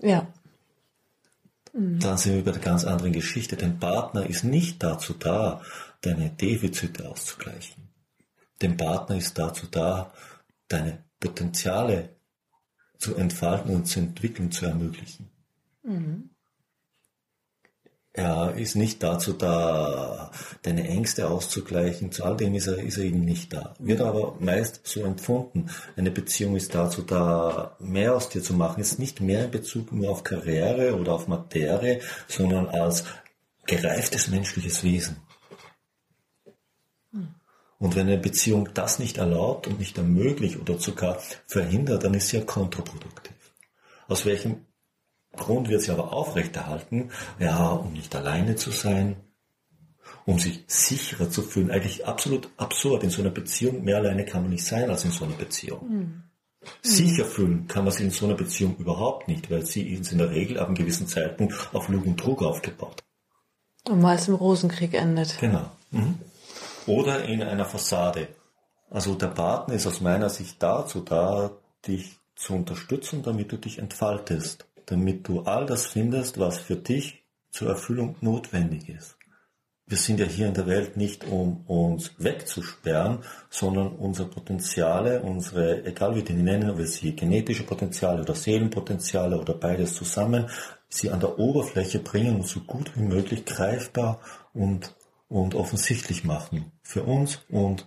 Ja. 0.00 0.26
Mhm. 1.72 2.00
Dann 2.00 2.18
sind 2.18 2.34
wir 2.34 2.44
bei 2.44 2.50
der 2.50 2.62
ganz 2.62 2.84
anderen 2.84 3.12
Geschichte. 3.12 3.56
Dein 3.56 3.78
Partner 3.78 4.26
ist 4.26 4.42
nicht 4.42 4.82
dazu 4.82 5.14
da, 5.14 5.62
deine 6.00 6.30
Defizite 6.30 7.08
auszugleichen. 7.08 7.88
Dein 8.58 8.76
Partner 8.76 9.16
ist 9.16 9.38
dazu 9.38 9.66
da, 9.70 10.12
deine 10.68 11.04
Potenziale 11.18 12.16
zu 12.98 13.16
entfalten 13.16 13.74
und 13.74 13.86
zu 13.86 14.00
entwickeln, 14.00 14.50
zu 14.50 14.66
ermöglichen. 14.66 15.30
Mhm. 15.82 16.30
Er 18.12 18.54
ist 18.56 18.74
nicht 18.74 19.02
dazu 19.04 19.32
da, 19.32 20.32
deine 20.62 20.86
Ängste 20.88 21.28
auszugleichen. 21.28 22.10
Zu 22.10 22.24
all 22.24 22.36
dem 22.36 22.54
ist 22.56 22.66
er, 22.66 22.78
ist 22.78 22.98
er 22.98 23.04
eben 23.04 23.24
nicht 23.24 23.52
da. 23.52 23.74
Wird 23.78 24.00
aber 24.00 24.36
meist 24.40 24.80
so 24.84 25.04
empfunden. 25.04 25.70
Eine 25.96 26.10
Beziehung 26.10 26.56
ist 26.56 26.74
dazu 26.74 27.02
da, 27.02 27.76
mehr 27.78 28.16
aus 28.16 28.28
dir 28.28 28.42
zu 28.42 28.52
machen. 28.52 28.80
Ist 28.80 28.98
nicht 28.98 29.20
mehr 29.20 29.44
in 29.44 29.50
Bezug 29.52 29.92
nur 29.92 30.10
auf 30.10 30.24
Karriere 30.24 30.96
oder 30.96 31.12
auf 31.12 31.28
Materie, 31.28 32.00
sondern 32.26 32.66
als 32.66 33.04
gereiftes 33.66 34.28
menschliches 34.28 34.82
Wesen. 34.82 35.16
Und 37.80 37.96
wenn 37.96 38.06
eine 38.06 38.18
Beziehung 38.18 38.68
das 38.74 38.98
nicht 38.98 39.16
erlaubt 39.16 39.66
und 39.66 39.78
nicht 39.78 39.96
ermöglicht 39.96 40.60
oder 40.60 40.78
sogar 40.78 41.18
verhindert, 41.46 42.04
dann 42.04 42.12
ist 42.12 42.28
sie 42.28 42.36
ja 42.36 42.44
kontraproduktiv. 42.44 43.34
Aus 44.06 44.26
welchem 44.26 44.66
Grund 45.34 45.70
wird 45.70 45.80
sie 45.80 45.90
aber 45.90 46.12
aufrechterhalten? 46.12 47.10
Ja, 47.38 47.70
um 47.70 47.94
nicht 47.94 48.14
alleine 48.14 48.56
zu 48.56 48.70
sein, 48.70 49.16
um 50.26 50.38
sich 50.38 50.62
sicherer 50.66 51.30
zu 51.30 51.40
fühlen. 51.40 51.70
Eigentlich 51.70 52.06
absolut 52.06 52.50
absurd. 52.58 53.02
In 53.02 53.08
so 53.08 53.22
einer 53.22 53.30
Beziehung 53.30 53.82
mehr 53.82 53.96
alleine 53.96 54.26
kann 54.26 54.42
man 54.42 54.50
nicht 54.50 54.66
sein 54.66 54.90
als 54.90 55.06
in 55.06 55.10
so 55.10 55.24
einer 55.24 55.36
Beziehung. 55.36 55.88
Mhm. 55.88 56.22
Sicher 56.82 57.24
fühlen 57.24 57.66
kann 57.66 57.84
man 57.84 57.94
sich 57.94 58.04
in 58.04 58.10
so 58.10 58.26
einer 58.26 58.34
Beziehung 58.34 58.76
überhaupt 58.76 59.26
nicht, 59.26 59.50
weil 59.50 59.64
sie 59.64 59.88
ist 59.88 60.12
in 60.12 60.18
der 60.18 60.30
Regel 60.30 60.58
ab 60.58 60.66
einem 60.66 60.76
gewissen 60.76 61.06
Zeitpunkt 61.06 61.54
auf 61.72 61.88
Lug 61.88 62.04
und 62.04 62.20
Trug 62.20 62.42
aufgebaut. 62.42 63.02
Und 63.88 64.02
meist 64.02 64.28
im 64.28 64.34
Rosenkrieg 64.34 64.92
endet. 64.92 65.38
Genau. 65.40 65.70
Mhm 65.90 66.18
oder 66.86 67.24
in 67.24 67.42
einer 67.42 67.64
Fassade 67.64 68.28
Also 68.90 69.14
der 69.14 69.28
Partner 69.28 69.74
ist 69.74 69.86
aus 69.86 70.00
meiner 70.00 70.28
Sicht 70.28 70.62
dazu 70.62 71.00
da, 71.00 71.52
dich 71.86 72.18
zu 72.34 72.54
unterstützen, 72.54 73.22
damit 73.22 73.52
du 73.52 73.56
dich 73.56 73.78
entfaltest, 73.78 74.66
damit 74.86 75.28
du 75.28 75.42
all 75.42 75.66
das 75.66 75.86
findest, 75.86 76.38
was 76.38 76.58
für 76.58 76.76
dich 76.76 77.22
zur 77.50 77.68
Erfüllung 77.68 78.16
notwendig 78.20 78.88
ist. 78.88 79.16
Wir 79.86 79.98
sind 79.98 80.20
ja 80.20 80.26
hier 80.26 80.46
in 80.46 80.54
der 80.54 80.68
Welt 80.68 80.96
nicht, 80.96 81.26
um 81.26 81.64
uns 81.66 82.12
wegzusperren, 82.16 83.24
sondern 83.48 83.88
unsere 83.88 84.28
Potenziale, 84.28 85.20
unsere, 85.20 85.84
egal 85.84 86.14
wie 86.14 86.22
die 86.22 86.32
nennen 86.32 86.78
wir 86.78 86.86
sie, 86.86 87.16
genetische 87.16 87.64
Potenziale 87.64 88.22
oder 88.22 88.36
Seelenpotenziale 88.36 89.36
oder 89.36 89.52
beides 89.54 89.94
zusammen, 89.94 90.48
sie 90.88 91.10
an 91.10 91.18
der 91.18 91.40
Oberfläche 91.40 91.98
bringen 91.98 92.36
und 92.36 92.46
so 92.46 92.60
gut 92.60 92.96
wie 92.96 93.02
möglich 93.02 93.44
greifbar 93.44 94.20
und, 94.54 94.94
und 95.30 95.54
offensichtlich 95.54 96.24
machen. 96.24 96.72
Für 96.82 97.04
uns 97.04 97.38
und 97.48 97.86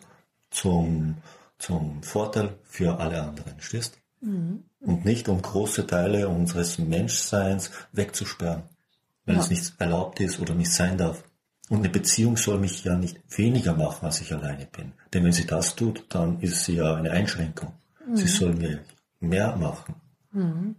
zum, 0.49 1.17
zum 1.59 2.01
Vorteil 2.01 2.57
für 2.63 2.99
alle 2.99 3.21
anderen. 3.21 3.59
Stehst? 3.59 3.99
Mhm. 4.21 4.63
Und 4.79 5.05
nicht 5.05 5.27
um 5.29 5.41
große 5.41 5.85
Teile 5.85 6.29
unseres 6.29 6.79
Menschseins 6.79 7.71
wegzusperren, 7.91 8.63
weil 9.25 9.35
ja. 9.35 9.41
es 9.41 9.49
nicht 9.49 9.73
erlaubt 9.77 10.19
ist 10.21 10.39
oder 10.39 10.55
nicht 10.55 10.71
sein 10.71 10.97
darf. 10.97 11.23
Und 11.69 11.79
eine 11.79 11.89
Beziehung 11.89 12.37
soll 12.37 12.59
mich 12.59 12.83
ja 12.83 12.95
nicht 12.95 13.19
weniger 13.37 13.73
machen, 13.73 14.05
als 14.05 14.21
ich 14.21 14.33
alleine 14.33 14.65
bin. 14.65 14.93
Denn 15.13 15.23
wenn 15.25 15.31
sie 15.31 15.45
das 15.45 15.75
tut, 15.75 16.05
dann 16.09 16.39
ist 16.39 16.63
sie 16.63 16.75
ja 16.75 16.95
eine 16.95 17.11
Einschränkung. 17.11 17.73
Mhm. 18.07 18.15
Sie 18.15 18.27
soll 18.27 18.53
mir 18.53 18.79
mehr 19.19 19.55
machen. 19.57 19.95
Mhm. 20.31 20.75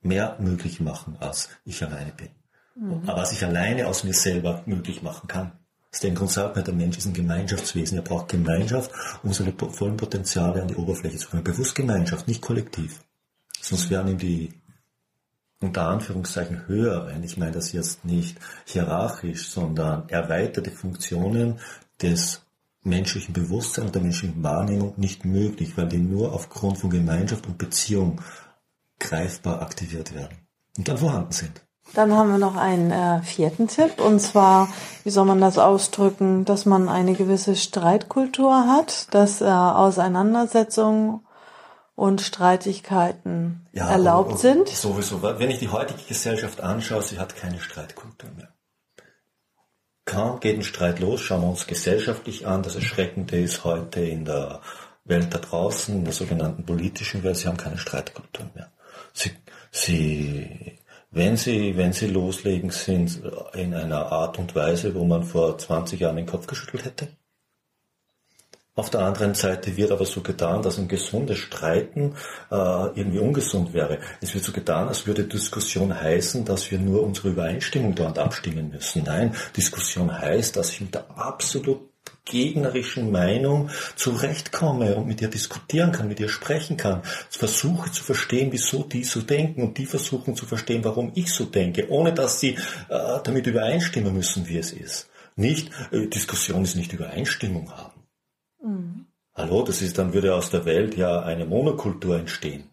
Mehr 0.00 0.36
möglich 0.40 0.80
machen, 0.80 1.16
als 1.20 1.50
ich 1.64 1.82
alleine 1.82 2.12
bin. 2.12 2.28
Mhm. 2.74 3.02
Aber 3.06 3.20
was 3.20 3.32
ich 3.32 3.44
alleine 3.44 3.86
aus 3.86 4.04
mir 4.04 4.14
selber 4.14 4.62
möglich 4.64 5.02
machen 5.02 5.28
kann. 5.28 5.52
Grund 6.00 6.30
sagt 6.30 6.56
man, 6.56 6.64
der 6.64 6.74
Mensch 6.74 6.98
ist 6.98 7.06
ein 7.06 7.14
Gemeinschaftswesen. 7.14 7.98
Er 7.98 8.04
braucht 8.04 8.28
Gemeinschaft, 8.28 8.90
um 9.22 9.32
seine 9.32 9.52
vollen 9.52 9.96
Potenziale 9.96 10.62
an 10.62 10.68
die 10.68 10.76
Oberfläche 10.76 11.18
zu 11.18 11.28
bringen. 11.28 11.44
Bewusst 11.44 11.74
Gemeinschaft, 11.74 12.28
nicht 12.28 12.42
kollektiv. 12.42 13.00
Sonst 13.60 13.90
wären 13.90 14.08
ihm 14.08 14.18
die 14.18 14.52
unter 15.60 15.88
Anführungszeichen 15.88 16.66
höheren, 16.66 17.24
ich 17.24 17.38
meine 17.38 17.52
das 17.52 17.72
jetzt 17.72 18.04
nicht 18.04 18.38
hierarchisch, 18.66 19.48
sondern 19.48 20.08
erweiterte 20.08 20.70
Funktionen 20.70 21.60
des 22.02 22.42
menschlichen 22.82 23.32
Bewusstseins 23.32 23.86
und 23.86 23.94
der 23.94 24.02
menschlichen 24.02 24.42
Wahrnehmung 24.42 24.94
nicht 24.96 25.24
möglich, 25.24 25.76
weil 25.76 25.88
die 25.88 25.98
nur 25.98 26.32
aufgrund 26.32 26.78
von 26.78 26.90
Gemeinschaft 26.90 27.46
und 27.46 27.58
Beziehung 27.58 28.20
greifbar 29.00 29.62
aktiviert 29.62 30.14
werden 30.14 30.38
und 30.76 30.86
dann 30.86 30.98
vorhanden 30.98 31.32
sind. 31.32 31.65
Dann 31.94 32.12
haben 32.12 32.30
wir 32.30 32.38
noch 32.38 32.56
einen 32.56 32.90
äh, 32.90 33.22
vierten 33.22 33.68
Tipp 33.68 34.00
und 34.00 34.20
zwar, 34.20 34.68
wie 35.04 35.10
soll 35.10 35.24
man 35.24 35.40
das 35.40 35.56
ausdrücken, 35.56 36.44
dass 36.44 36.66
man 36.66 36.88
eine 36.88 37.14
gewisse 37.14 37.56
Streitkultur 37.56 38.66
hat, 38.66 39.14
dass 39.14 39.40
äh, 39.40 39.46
Auseinandersetzungen 39.46 41.20
und 41.94 42.20
Streitigkeiten 42.20 43.66
ja, 43.72 43.88
erlaubt 43.88 44.32
aber, 44.32 44.38
sind. 44.38 44.68
Sowieso. 44.68 45.22
Wenn 45.22 45.50
ich 45.50 45.58
die 45.58 45.70
heutige 45.70 46.02
Gesellschaft 46.06 46.60
anschaue, 46.60 47.02
sie 47.02 47.18
hat 47.18 47.34
keine 47.36 47.58
Streitkultur 47.58 48.30
mehr. 48.36 48.48
Kaum 50.04 50.38
geht 50.38 50.56
ein 50.56 50.62
Streit 50.62 51.00
los, 51.00 51.20
schauen 51.20 51.40
wir 51.40 51.48
uns 51.48 51.66
gesellschaftlich 51.66 52.46
an. 52.46 52.62
Das 52.62 52.76
Erschreckende 52.76 53.40
ist 53.40 53.64
heute 53.64 54.00
in 54.00 54.24
der 54.24 54.60
Welt 55.04 55.34
da 55.34 55.38
draußen, 55.38 55.96
in 55.96 56.04
der 56.04 56.12
sogenannten 56.12 56.64
politischen 56.64 57.24
Welt, 57.24 57.36
sie 57.36 57.48
haben 57.48 57.56
keine 57.56 57.78
Streitkultur 57.78 58.46
mehr. 58.54 58.70
Sie, 59.12 59.32
sie, 59.72 60.78
wenn 61.16 61.38
sie, 61.38 61.78
wenn 61.78 61.94
sie 61.94 62.08
loslegen, 62.08 62.70
sind 62.70 63.22
in 63.54 63.72
einer 63.72 64.12
Art 64.12 64.38
und 64.38 64.54
Weise, 64.54 64.94
wo 64.94 65.02
man 65.04 65.24
vor 65.24 65.56
20 65.56 65.98
Jahren 65.98 66.16
den 66.16 66.26
Kopf 66.26 66.46
geschüttelt 66.46 66.84
hätte. 66.84 67.08
Auf 68.74 68.90
der 68.90 69.00
anderen 69.00 69.32
Seite 69.32 69.78
wird 69.78 69.90
aber 69.90 70.04
so 70.04 70.20
getan, 70.20 70.60
dass 70.60 70.78
ein 70.78 70.88
gesundes 70.88 71.38
Streiten 71.38 72.14
äh, 72.50 72.54
irgendwie 72.54 73.20
ungesund 73.20 73.72
wäre. 73.72 73.98
Es 74.20 74.34
wird 74.34 74.44
so 74.44 74.52
getan, 74.52 74.88
als 74.88 75.06
würde 75.06 75.24
Diskussion 75.24 75.98
heißen, 75.98 76.44
dass 76.44 76.70
wir 76.70 76.78
nur 76.78 77.02
unsere 77.02 77.30
Übereinstimmung 77.30 77.94
dort 77.94 78.18
abstimmen 78.18 78.68
müssen. 78.68 79.04
Nein, 79.04 79.34
Diskussion 79.56 80.12
heißt, 80.12 80.56
dass 80.56 80.68
ich 80.72 80.82
mit 80.82 80.94
der 80.94 81.06
absolut 81.16 81.80
gegnerischen 82.26 83.10
Meinung 83.10 83.70
zurechtkomme 83.94 84.96
und 84.96 85.06
mit 85.06 85.22
ihr 85.22 85.28
diskutieren 85.28 85.92
kann, 85.92 86.08
mit 86.08 86.20
ihr 86.20 86.28
sprechen 86.28 86.76
kann, 86.76 87.02
versuche 87.30 87.90
zu 87.92 88.02
verstehen, 88.02 88.52
wieso 88.52 88.82
die 88.82 89.04
so 89.04 89.22
denken 89.22 89.62
und 89.62 89.78
die 89.78 89.86
versuchen 89.86 90.36
zu 90.36 90.44
verstehen, 90.44 90.84
warum 90.84 91.12
ich 91.14 91.32
so 91.32 91.44
denke, 91.44 91.88
ohne 91.88 92.12
dass 92.12 92.40
sie 92.40 92.58
äh, 92.88 93.18
damit 93.24 93.46
übereinstimmen 93.46 94.12
müssen, 94.12 94.46
wie 94.48 94.58
es 94.58 94.72
ist. 94.72 95.08
Nicht, 95.36 95.70
äh, 95.92 96.08
Diskussion 96.08 96.64
ist 96.64 96.76
nicht 96.76 96.92
Übereinstimmung 96.92 97.70
haben. 97.70 98.02
Mhm. 98.62 99.06
Hallo, 99.34 99.62
das 99.62 99.80
ist, 99.82 99.98
dann 99.98 100.12
würde 100.12 100.34
aus 100.34 100.50
der 100.50 100.64
Welt 100.64 100.96
ja 100.96 101.20
eine 101.20 101.46
Monokultur 101.46 102.18
entstehen. 102.18 102.64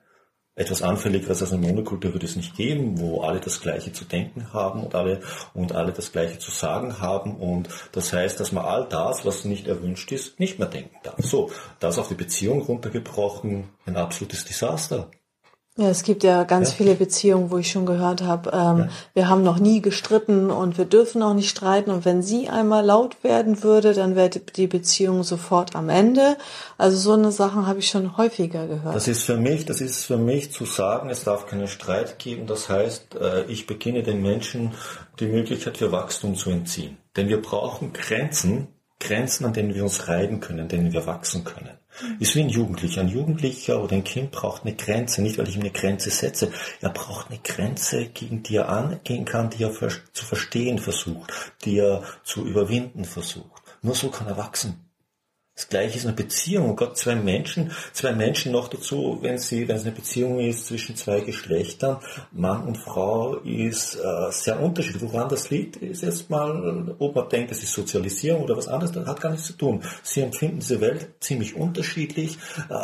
Etwas 0.55 0.83
Anfälligeres 0.83 1.41
als 1.41 1.51
eine 1.51 1.65
Monokultur 1.65 2.13
würde 2.13 2.27
es 2.27 2.35
nicht 2.35 2.55
geben, 2.55 2.99
wo 2.99 3.21
alle 3.21 3.39
das 3.39 3.59
Gleiche 3.59 3.91
zu 3.91 4.05
denken 4.05 4.53
haben 4.53 4.83
und 4.83 4.93
alle, 4.93 5.21
und 5.55 5.71
alle 5.71 5.93
das 5.93 6.11
Gleiche 6.11 6.37
zu 6.37 6.51
sagen 6.51 6.99
haben. 6.99 7.37
Und 7.37 7.69
das 7.91 8.13
heißt, 8.13 8.39
dass 8.39 8.51
man 8.51 8.63
all 8.63 8.87
das, 8.87 9.25
was 9.25 9.45
nicht 9.45 9.65
erwünscht 9.65 10.11
ist, 10.11 10.39
nicht 10.39 10.59
mehr 10.59 10.67
denken 10.67 10.95
darf. 11.01 11.15
So, 11.17 11.49
das 11.79 11.97
auf 11.97 12.07
die 12.07 12.13
Beziehung 12.13 12.61
runtergebrochen, 12.61 13.69
ein 13.87 13.97
absolutes 13.97 14.45
Desaster. 14.45 15.09
Ja, 15.75 15.89
es 15.89 16.03
gibt 16.03 16.23
ja 16.23 16.43
ganz 16.43 16.69
ja. 16.69 16.75
viele 16.75 16.93
Beziehungen, 16.93 17.49
wo 17.49 17.57
ich 17.57 17.71
schon 17.71 17.87
gehört 17.87 18.21
habe, 18.21 18.51
ähm, 18.53 18.77
ja. 18.77 18.89
wir 19.15 19.27
haben 19.27 19.41
noch 19.41 19.57
nie 19.57 19.81
gestritten 19.81 20.51
und 20.51 20.77
wir 20.77 20.85
dürfen 20.85 21.23
auch 21.23 21.33
nicht 21.33 21.49
streiten. 21.49 21.89
Und 21.89 22.05
wenn 22.05 22.21
sie 22.21 22.47
einmal 22.47 22.85
laut 22.85 23.23
werden 23.23 23.63
würde, 23.63 23.95
dann 23.95 24.15
wäre 24.15 24.29
die 24.29 24.67
Beziehung 24.67 25.23
sofort 25.23 25.75
am 25.75 25.89
Ende. 25.89 26.37
Also 26.77 26.97
so 26.97 27.13
eine 27.13 27.31
Sachen 27.31 27.65
habe 27.65 27.79
ich 27.79 27.87
schon 27.87 28.17
häufiger 28.17 28.67
gehört. 28.67 28.93
Das 28.93 29.07
ist 29.07 29.23
für 29.23 29.37
mich, 29.37 29.65
das 29.65 29.81
ist 29.81 30.05
für 30.05 30.17
mich 30.17 30.51
zu 30.51 30.65
sagen, 30.65 31.09
es 31.09 31.23
darf 31.23 31.47
keinen 31.47 31.67
Streit 31.67 32.19
geben. 32.19 32.45
Das 32.45 32.69
heißt, 32.69 33.15
äh, 33.15 33.45
ich 33.45 33.65
beginne 33.65 34.03
den 34.03 34.21
Menschen 34.21 34.73
die 35.19 35.25
Möglichkeit 35.25 35.79
für 35.79 35.91
Wachstum 35.91 36.35
zu 36.35 36.51
entziehen. 36.51 36.97
Denn 37.17 37.29
wir 37.29 37.41
brauchen 37.41 37.93
Grenzen, 37.93 38.67
Grenzen, 38.99 39.45
an 39.45 39.53
denen 39.53 39.73
wir 39.73 39.81
uns 39.81 40.07
reiben 40.07 40.39
können, 40.39 40.59
an 40.59 40.67
denen 40.67 40.93
wir 40.93 41.07
wachsen 41.07 41.43
können. 41.43 41.71
Ist 42.19 42.35
wie 42.35 42.41
ein 42.41 42.49
Jugendlicher. 42.49 43.01
Ein 43.01 43.09
Jugendlicher 43.09 43.81
oder 43.81 43.95
ein 43.95 44.03
Kind 44.03 44.31
braucht 44.31 44.63
eine 44.63 44.75
Grenze, 44.75 45.21
nicht 45.21 45.37
weil 45.37 45.47
ich 45.47 45.55
ihm 45.55 45.61
eine 45.61 45.71
Grenze 45.71 46.09
setze. 46.09 46.51
Er 46.81 46.89
braucht 46.89 47.29
eine 47.29 47.39
Grenze, 47.39 48.07
gegen 48.07 48.43
die 48.43 48.55
er 48.57 48.69
angehen 48.69 49.25
kann, 49.25 49.49
die 49.49 49.63
er 49.63 49.71
zu 49.71 50.25
verstehen 50.25 50.79
versucht, 50.79 51.31
die 51.65 51.77
er 51.77 52.03
zu 52.23 52.45
überwinden 52.45 53.05
versucht. 53.05 53.61
Nur 53.81 53.95
so 53.95 54.09
kann 54.09 54.27
er 54.27 54.37
wachsen. 54.37 54.92
Das 55.55 55.69
gleiche 55.69 55.97
ist 55.99 56.05
eine 56.07 56.15
Beziehung. 56.15 56.71
Oh 56.71 56.75
Gott, 56.75 56.97
zwei 56.97 57.13
Menschen, 57.13 57.71
zwei 57.91 58.11
Menschen 58.11 58.51
noch 58.51 58.69
dazu, 58.69 59.19
wenn 59.21 59.37
sie, 59.37 59.67
wenn 59.67 59.75
es 59.75 59.83
eine 59.83 59.91
Beziehung 59.91 60.39
ist 60.39 60.65
zwischen 60.65 60.95
zwei 60.95 61.21
Geschlechtern, 61.21 61.97
Mann 62.31 62.63
und 62.63 62.79
Frau, 62.79 63.35
ist 63.35 63.95
äh, 63.95 64.31
sehr 64.31 64.59
unterschiedlich. 64.59 65.03
Woran 65.03 65.29
das 65.29 65.51
liegt, 65.51 65.75
ist 65.75 66.01
jetzt 66.01 66.31
mal, 66.31 66.95
ob 66.97 67.15
man 67.15 67.29
denkt, 67.29 67.51
es 67.51 67.61
ist 67.61 67.73
Sozialisierung 67.73 68.41
oder 68.41 68.57
was 68.57 68.67
anderes, 68.67 68.93
das 68.93 69.05
hat 69.05 69.21
gar 69.21 69.29
nichts 69.29 69.45
zu 69.45 69.53
tun. 69.53 69.83
Sie 70.01 70.21
empfinden 70.21 70.57
diese 70.59 70.81
Welt 70.81 71.09
ziemlich 71.19 71.55
unterschiedlich. 71.55 72.39
Äh, 72.69 72.75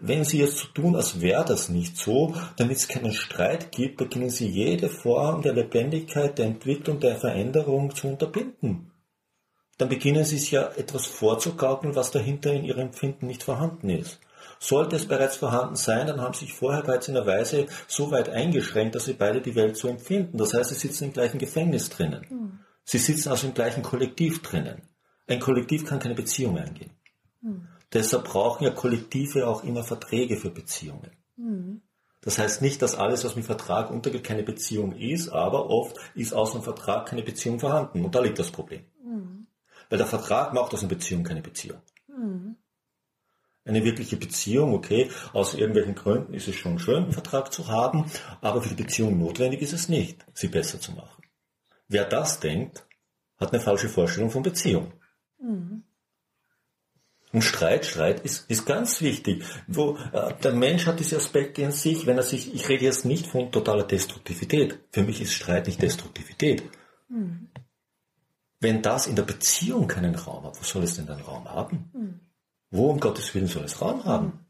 wenn 0.00 0.24
sie 0.24 0.40
jetzt 0.40 0.58
so 0.58 0.66
tun, 0.74 0.96
als 0.96 1.20
wäre 1.20 1.44
das 1.44 1.68
nicht 1.68 1.96
so, 1.96 2.34
damit 2.56 2.78
es 2.78 2.88
keinen 2.88 3.12
Streit 3.12 3.70
gibt, 3.70 3.98
beginnen 3.98 4.30
sie 4.30 4.48
jede 4.48 4.88
Form 4.88 5.42
der 5.42 5.52
Lebendigkeit, 5.52 6.38
der 6.38 6.46
Entwicklung, 6.46 6.98
der 6.98 7.14
Veränderung 7.14 7.94
zu 7.94 8.08
unterbinden 8.08 8.90
dann 9.78 9.88
beginnen 9.88 10.24
sie 10.24 10.38
sich 10.38 10.52
ja 10.52 10.70
etwas 10.76 11.06
vorzugaukeln, 11.06 11.94
was 11.94 12.10
dahinter 12.10 12.52
in 12.52 12.64
ihrem 12.64 12.80
Empfinden 12.80 13.26
nicht 13.26 13.42
vorhanden 13.42 13.90
ist. 13.90 14.20
Sollte 14.58 14.96
es 14.96 15.06
bereits 15.06 15.36
vorhanden 15.36 15.76
sein, 15.76 16.06
dann 16.06 16.20
haben 16.20 16.32
sie 16.32 16.46
sich 16.46 16.54
vorher 16.54 16.82
bereits 16.82 17.08
in 17.08 17.16
einer 17.16 17.26
Weise 17.26 17.66
so 17.86 18.10
weit 18.10 18.30
eingeschränkt, 18.30 18.94
dass 18.94 19.04
sie 19.04 19.12
beide 19.12 19.42
die 19.42 19.54
Welt 19.54 19.76
so 19.76 19.88
empfinden. 19.88 20.38
Das 20.38 20.54
heißt, 20.54 20.70
sie 20.70 20.76
sitzen 20.76 21.04
im 21.04 21.12
gleichen 21.12 21.38
Gefängnis 21.38 21.90
drinnen. 21.90 22.26
Mhm. 22.30 22.58
Sie 22.84 22.98
sitzen 22.98 23.28
also 23.28 23.48
im 23.48 23.54
gleichen 23.54 23.82
Kollektiv 23.82 24.42
drinnen. 24.42 24.82
Ein 25.26 25.40
Kollektiv 25.40 25.84
kann 25.84 25.98
keine 25.98 26.14
Beziehung 26.14 26.56
eingehen. 26.56 26.92
Mhm. 27.42 27.68
Deshalb 27.92 28.24
brauchen 28.24 28.64
ja 28.64 28.70
Kollektive 28.70 29.46
auch 29.46 29.62
immer 29.62 29.82
Verträge 29.82 30.36
für 30.36 30.50
Beziehungen. 30.50 31.10
Mhm. 31.36 31.82
Das 32.22 32.38
heißt 32.38 32.62
nicht, 32.62 32.82
dass 32.82 32.96
alles, 32.96 33.24
was 33.24 33.36
mit 33.36 33.44
Vertrag 33.44 33.90
untergeht, 33.90 34.24
keine 34.24 34.42
Beziehung 34.42 34.96
ist, 34.96 35.28
aber 35.28 35.70
oft 35.70 35.96
ist 36.14 36.32
aus 36.32 36.54
einem 36.54 36.64
Vertrag 36.64 37.06
keine 37.06 37.22
Beziehung 37.22 37.60
vorhanden. 37.60 38.04
Und 38.04 38.14
da 38.14 38.20
liegt 38.20 38.38
das 38.38 38.50
Problem. 38.50 38.84
Weil 39.88 39.98
der 39.98 40.06
Vertrag 40.06 40.52
macht 40.52 40.72
aus 40.74 40.80
einer 40.80 40.88
Beziehung 40.88 41.22
keine 41.22 41.42
Beziehung. 41.42 41.80
Mhm. 42.08 42.56
Eine 43.64 43.84
wirkliche 43.84 44.16
Beziehung, 44.16 44.74
okay, 44.74 45.10
aus 45.32 45.54
irgendwelchen 45.54 45.96
Gründen 45.96 46.34
ist 46.34 46.46
es 46.46 46.54
schon 46.54 46.78
schön, 46.78 47.02
einen 47.04 47.12
Vertrag 47.12 47.52
zu 47.52 47.66
haben, 47.66 48.10
aber 48.40 48.62
für 48.62 48.68
die 48.68 48.82
Beziehung 48.82 49.18
notwendig 49.18 49.60
ist 49.60 49.72
es 49.72 49.88
nicht, 49.88 50.24
sie 50.34 50.48
besser 50.48 50.80
zu 50.80 50.92
machen. 50.92 51.24
Wer 51.88 52.04
das 52.04 52.38
denkt, 52.38 52.86
hat 53.38 53.52
eine 53.52 53.60
falsche 53.60 53.88
Vorstellung 53.88 54.30
von 54.30 54.42
Beziehung. 54.42 54.92
Mhm. 55.40 55.82
Und 57.32 57.42
Streit, 57.42 57.84
Streit 57.84 58.20
ist, 58.20 58.48
ist 58.50 58.64
ganz 58.66 59.02
wichtig. 59.02 59.44
Wo, 59.66 59.98
äh, 60.12 60.32
der 60.42 60.52
Mensch 60.52 60.86
hat 60.86 61.00
diese 61.00 61.16
Aspekte 61.16 61.62
in 61.62 61.72
sich, 61.72 62.06
wenn 62.06 62.16
er 62.16 62.22
sich, 62.22 62.54
ich 62.54 62.68
rede 62.68 62.84
jetzt 62.84 63.04
nicht 63.04 63.26
von 63.26 63.50
totaler 63.50 63.84
Destruktivität. 63.84 64.78
Für 64.90 65.02
mich 65.02 65.20
ist 65.20 65.34
Streit 65.34 65.66
nicht 65.66 65.82
Destruktivität. 65.82 66.62
Mhm. 67.08 67.48
Wenn 68.60 68.82
das 68.82 69.06
in 69.06 69.16
der 69.16 69.22
Beziehung 69.22 69.86
keinen 69.86 70.14
Raum 70.14 70.44
hat, 70.44 70.58
wo 70.58 70.64
soll 70.64 70.84
es 70.84 70.96
denn 70.96 71.06
dann 71.06 71.20
Raum 71.20 71.44
haben? 71.48 71.90
Hm. 71.92 72.20
Wo 72.70 72.90
um 72.90 73.00
Gottes 73.00 73.34
Willen 73.34 73.48
soll 73.48 73.64
es 73.64 73.80
Raum 73.80 74.04
haben? 74.04 74.45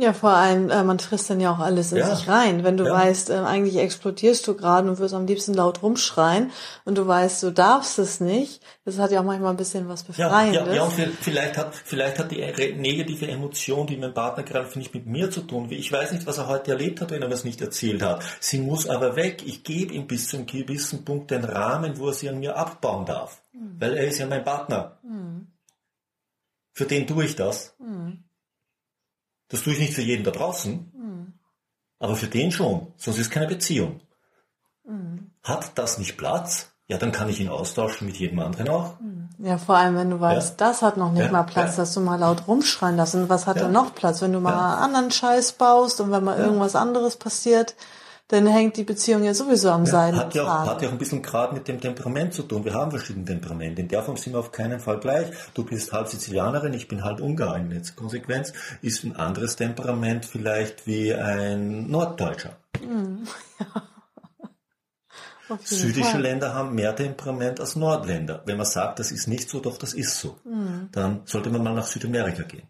Ja, 0.00 0.12
vor 0.12 0.30
allem, 0.30 0.70
äh, 0.70 0.84
man 0.84 1.00
frisst 1.00 1.28
dann 1.28 1.40
ja 1.40 1.50
auch 1.50 1.58
alles 1.58 1.90
in 1.90 1.98
Ja. 1.98 2.14
sich 2.14 2.28
rein. 2.28 2.62
Wenn 2.62 2.76
du 2.76 2.84
Ja. 2.86 2.92
weißt, 2.92 3.30
äh, 3.30 3.34
eigentlich 3.38 3.78
explodierst 3.78 4.46
du 4.46 4.54
gerade 4.54 4.88
und 4.88 5.00
wirst 5.00 5.12
am 5.12 5.26
liebsten 5.26 5.54
laut 5.54 5.82
rumschreien 5.82 6.52
und 6.84 6.96
du 6.96 7.04
weißt, 7.08 7.42
du 7.42 7.50
darfst 7.50 7.98
es 7.98 8.20
nicht, 8.20 8.62
das 8.84 8.98
hat 8.98 9.10
ja 9.10 9.18
auch 9.18 9.24
manchmal 9.24 9.50
ein 9.50 9.56
bisschen 9.56 9.88
was 9.88 10.02
Ja, 10.02 10.28
Befreiendes. 10.28 10.66
ja, 10.68 10.72
ja, 10.72 10.82
und 10.84 10.92
vi- 10.92 11.10
vielleicht 11.20 11.56
hat, 11.58 11.74
vielleicht 11.74 12.20
hat 12.20 12.30
die 12.30 12.38
negative 12.76 13.26
Emotion, 13.26 13.88
die 13.88 13.96
mein 13.96 14.14
Partner 14.14 14.44
gerade 14.44 14.78
nicht 14.78 14.94
mit 14.94 15.06
mir 15.06 15.32
zu 15.32 15.40
tun. 15.40 15.66
Ich 15.72 15.90
weiß 15.90 16.12
nicht, 16.12 16.26
was 16.28 16.38
er 16.38 16.46
heute 16.46 16.70
erlebt 16.70 17.00
hat, 17.00 17.10
wenn 17.10 17.22
er 17.22 17.28
das 17.28 17.42
nicht 17.42 17.60
erzählt 17.60 18.00
hat. 18.00 18.22
Sie 18.38 18.60
muss 18.60 18.86
aber 18.88 19.16
weg. 19.16 19.42
Ich 19.44 19.64
gebe 19.64 19.92
ihm 19.94 20.06
bis 20.06 20.28
zu 20.28 20.36
einem 20.36 20.46
gewissen 20.46 21.04
Punkt 21.04 21.32
den 21.32 21.42
Rahmen, 21.42 21.98
wo 21.98 22.06
er 22.06 22.14
sie 22.14 22.28
an 22.28 22.38
mir 22.38 22.56
abbauen 22.56 23.04
darf. 23.04 23.42
Weil 23.80 23.96
er 23.96 24.06
ist 24.06 24.18
ja 24.18 24.26
mein 24.28 24.44
Partner. 24.44 24.96
Für 26.72 26.84
den 26.84 27.04
tue 27.08 27.24
ich 27.24 27.34
das. 27.34 27.74
Das 29.48 29.62
tue 29.62 29.72
ich 29.72 29.78
nicht 29.78 29.94
für 29.94 30.02
jeden 30.02 30.24
da 30.24 30.30
draußen. 30.30 30.92
Aber 32.00 32.14
für 32.16 32.26
den 32.28 32.52
schon. 32.52 32.86
Sonst 32.96 33.18
ist 33.18 33.30
keine 33.30 33.46
Beziehung. 33.48 34.00
Hat 35.42 35.76
das 35.78 35.98
nicht 35.98 36.16
Platz? 36.16 36.70
Ja, 36.86 36.96
dann 36.96 37.12
kann 37.12 37.28
ich 37.28 37.38
ihn 37.40 37.48
austauschen 37.50 38.06
mit 38.06 38.16
jedem 38.16 38.38
anderen 38.40 38.68
auch. 38.70 38.94
Ja, 39.38 39.58
vor 39.58 39.76
allem, 39.76 39.94
wenn 39.96 40.08
du 40.10 40.18
weißt, 40.20 40.58
das 40.58 40.80
hat 40.80 40.96
noch 40.96 41.12
nicht 41.12 41.26
Ja, 41.26 41.30
mal 41.32 41.42
Platz, 41.42 41.72
ja. 41.76 41.82
dass 41.82 41.92
du 41.92 42.00
mal 42.00 42.16
laut 42.18 42.48
rumschreien 42.48 42.96
lässt. 42.96 43.14
Und 43.14 43.28
was 43.28 43.46
hat 43.46 43.56
Ja. 43.56 43.62
da 43.64 43.68
noch 43.68 43.94
Platz? 43.94 44.22
Wenn 44.22 44.32
du 44.32 44.40
mal 44.40 44.52
Ja. 44.52 44.76
anderen 44.78 45.10
Scheiß 45.10 45.52
baust 45.52 46.00
und 46.00 46.10
wenn 46.10 46.24
mal 46.24 46.38
irgendwas 46.38 46.74
anderes 46.76 47.16
passiert, 47.16 47.74
dann 48.28 48.46
hängt 48.46 48.76
die 48.76 48.84
Beziehung 48.84 49.24
ja 49.24 49.32
sowieso 49.32 49.70
am 49.70 49.86
Seiden. 49.86 50.20
Hat 50.20 50.34
ja, 50.34 50.44
auch, 50.44 50.66
hat 50.66 50.82
ja 50.82 50.88
auch 50.88 50.92
ein 50.92 50.98
bisschen 50.98 51.22
gerade 51.22 51.54
mit 51.54 51.66
dem 51.66 51.80
Temperament 51.80 52.34
zu 52.34 52.42
tun. 52.42 52.62
Wir 52.64 52.74
haben 52.74 52.90
verschiedene 52.90 53.24
Temperamente. 53.24 53.80
In 53.80 53.88
der 53.88 54.02
Form 54.02 54.18
sind 54.18 54.34
wir 54.34 54.38
auf 54.40 54.52
keinen 54.52 54.80
Fall 54.80 55.00
gleich. 55.00 55.28
Du 55.54 55.64
bist 55.64 55.92
halb 55.92 56.08
Sizilianerin, 56.08 56.74
ich 56.74 56.88
bin 56.88 57.04
halb 57.04 57.20
Ungarin. 57.20 57.70
Jetzt 57.70 57.96
Konsequenz 57.96 58.52
ist 58.82 59.02
ein 59.04 59.16
anderes 59.16 59.56
Temperament 59.56 60.26
vielleicht 60.26 60.86
wie 60.86 61.14
ein 61.14 61.90
Norddeutscher. 61.90 62.56
Jeden 65.48 65.64
Südische 65.64 66.10
Fall. 66.10 66.20
Länder 66.20 66.52
haben 66.54 66.74
mehr 66.74 66.94
Temperament 66.94 67.58
als 67.60 67.74
Nordländer. 67.74 68.42
Wenn 68.44 68.58
man 68.58 68.66
sagt, 68.66 68.98
das 68.98 69.10
ist 69.10 69.26
nicht 69.28 69.48
so, 69.48 69.60
doch 69.60 69.78
das 69.78 69.94
ist 69.94 70.20
so, 70.20 70.36
Mhm. 70.44 70.90
dann 70.92 71.22
sollte 71.24 71.48
man 71.48 71.62
mal 71.62 71.72
nach 71.74 71.86
Südamerika 71.86 72.42
gehen. 72.42 72.68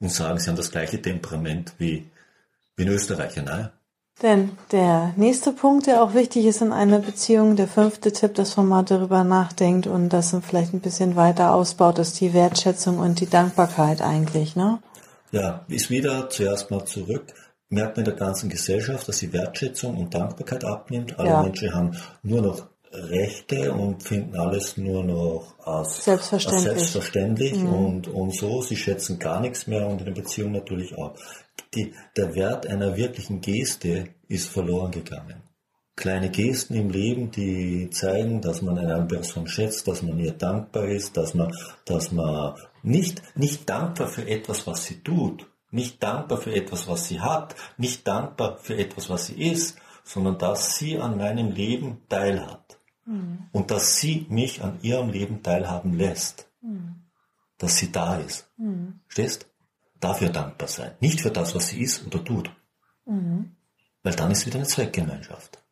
Und 0.00 0.10
sagen, 0.10 0.38
sie 0.38 0.50
haben 0.50 0.56
das 0.56 0.70
gleiche 0.70 1.00
Temperament 1.00 1.72
wie, 1.78 2.10
wie 2.76 2.84
ein 2.84 2.88
Österreicher. 2.88 3.42
Nein. 3.42 3.70
Denn 4.20 4.50
der 4.70 5.14
nächste 5.16 5.52
Punkt, 5.52 5.86
der 5.86 6.02
auch 6.02 6.14
wichtig 6.14 6.44
ist 6.44 6.60
in 6.62 6.72
einer 6.72 6.98
Beziehung, 6.98 7.56
der 7.56 7.66
fünfte 7.66 8.12
Tipp, 8.12 8.34
dass 8.34 8.56
man 8.56 8.68
mal 8.68 8.82
darüber 8.84 9.24
nachdenkt 9.24 9.86
und 9.86 10.10
das 10.10 10.36
vielleicht 10.42 10.74
ein 10.74 10.80
bisschen 10.80 11.16
weiter 11.16 11.54
ausbaut, 11.54 11.98
ist 11.98 12.20
die 12.20 12.34
Wertschätzung 12.34 12.98
und 12.98 13.20
die 13.20 13.28
Dankbarkeit 13.28 14.02
eigentlich, 14.02 14.54
ne? 14.54 14.80
Ja, 15.32 15.64
ist 15.68 15.90
wieder 15.90 16.28
zuerst 16.28 16.70
mal 16.70 16.84
zurück. 16.84 17.32
Merkt 17.70 17.96
man 17.96 18.04
in 18.04 18.10
der 18.10 18.18
ganzen 18.18 18.50
Gesellschaft, 18.50 19.08
dass 19.08 19.16
die 19.16 19.32
Wertschätzung 19.32 19.96
und 19.96 20.14
Dankbarkeit 20.14 20.62
abnimmt. 20.62 21.18
Alle 21.18 21.30
Ja. 21.30 21.42
Menschen 21.42 21.74
haben 21.74 21.96
nur 22.22 22.42
noch 22.42 22.66
Rechte 22.92 23.72
und 23.72 24.02
finden 24.02 24.36
alles 24.36 24.76
nur 24.76 25.02
noch 25.02 25.54
als 25.64 26.04
Selbstverständlich. 26.04 26.68
Als 26.68 26.78
selbstverständlich 26.78 27.54
und, 27.54 28.08
und 28.08 28.34
so. 28.34 28.60
Sie 28.60 28.76
schätzen 28.76 29.18
gar 29.18 29.40
nichts 29.40 29.66
mehr 29.66 29.86
und 29.86 30.00
in 30.00 30.04
der 30.04 30.12
Beziehung 30.12 30.52
natürlich 30.52 30.96
auch. 30.98 31.14
Die, 31.74 31.94
der 32.16 32.34
Wert 32.34 32.66
einer 32.66 32.96
wirklichen 32.96 33.40
Geste 33.40 34.08
ist 34.28 34.48
verloren 34.48 34.90
gegangen. 34.90 35.42
Kleine 35.94 36.30
Gesten 36.30 36.74
im 36.74 36.90
Leben, 36.90 37.30
die 37.30 37.90
zeigen, 37.90 38.40
dass 38.40 38.62
man 38.62 38.78
eine 38.78 39.06
Person 39.06 39.46
schätzt, 39.46 39.86
dass 39.86 40.02
man 40.02 40.18
ihr 40.18 40.32
dankbar 40.32 40.86
ist, 40.86 41.16
dass 41.16 41.34
man, 41.34 41.52
dass 41.84 42.12
man 42.12 42.54
nicht, 42.82 43.22
nicht 43.36 43.68
dankbar 43.68 44.08
für 44.08 44.26
etwas, 44.26 44.66
was 44.66 44.86
sie 44.86 45.02
tut, 45.02 45.46
nicht 45.70 46.02
dankbar 46.02 46.38
für 46.38 46.54
etwas, 46.54 46.88
was 46.88 47.08
sie 47.08 47.20
hat, 47.20 47.54
nicht 47.76 48.06
dankbar 48.06 48.58
für 48.58 48.76
etwas, 48.76 49.10
was 49.10 49.26
sie 49.26 49.42
ist, 49.42 49.76
sondern 50.04 50.38
dass 50.38 50.76
sie 50.76 50.98
an 50.98 51.16
meinem 51.16 51.50
Leben 51.50 52.02
teilhat. 52.08 52.78
Und 53.52 53.70
dass 53.70 53.96
sie 53.96 54.26
mich 54.28 54.62
an 54.62 54.78
ihrem 54.82 55.10
Leben 55.10 55.42
teilhaben 55.42 55.92
lässt. 55.92 56.48
Dass 57.58 57.76
sie 57.76 57.92
da 57.92 58.16
ist. 58.16 58.50
Stehst? 59.08 59.51
Dafür 60.02 60.30
dankbar 60.30 60.66
sein. 60.66 60.96
Nicht 60.98 61.20
für 61.20 61.30
das, 61.30 61.54
was 61.54 61.68
sie 61.68 61.80
ist 61.80 62.04
oder 62.04 62.24
tut. 62.24 62.50
Weil 64.02 64.14
dann 64.14 64.32
ist 64.32 64.44
wieder 64.46 64.56
eine 64.56 64.66
Zweckgemeinschaft. 64.66 65.62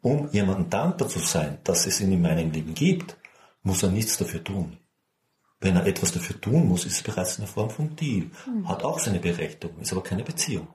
Um 0.00 0.30
jemandem 0.32 0.70
dankbar 0.70 1.08
zu 1.08 1.18
sein, 1.18 1.58
dass 1.62 1.86
es 1.86 2.00
ihn 2.00 2.10
in 2.10 2.22
meinem 2.22 2.50
Leben 2.50 2.72
gibt, 2.72 3.18
muss 3.62 3.82
er 3.82 3.90
nichts 3.90 4.16
dafür 4.16 4.42
tun. 4.42 4.78
Wenn 5.60 5.76
er 5.76 5.84
etwas 5.84 6.12
dafür 6.12 6.40
tun 6.40 6.68
muss, 6.68 6.86
ist 6.86 6.94
es 6.94 7.02
bereits 7.02 7.38
eine 7.38 7.46
Form 7.46 7.68
von 7.68 7.94
Deal. 7.96 8.30
Hat 8.64 8.82
auch 8.82 8.98
seine 8.98 9.18
Berechtigung, 9.18 9.78
ist 9.78 9.92
aber 9.92 10.02
keine 10.02 10.24
Beziehung. 10.24 10.68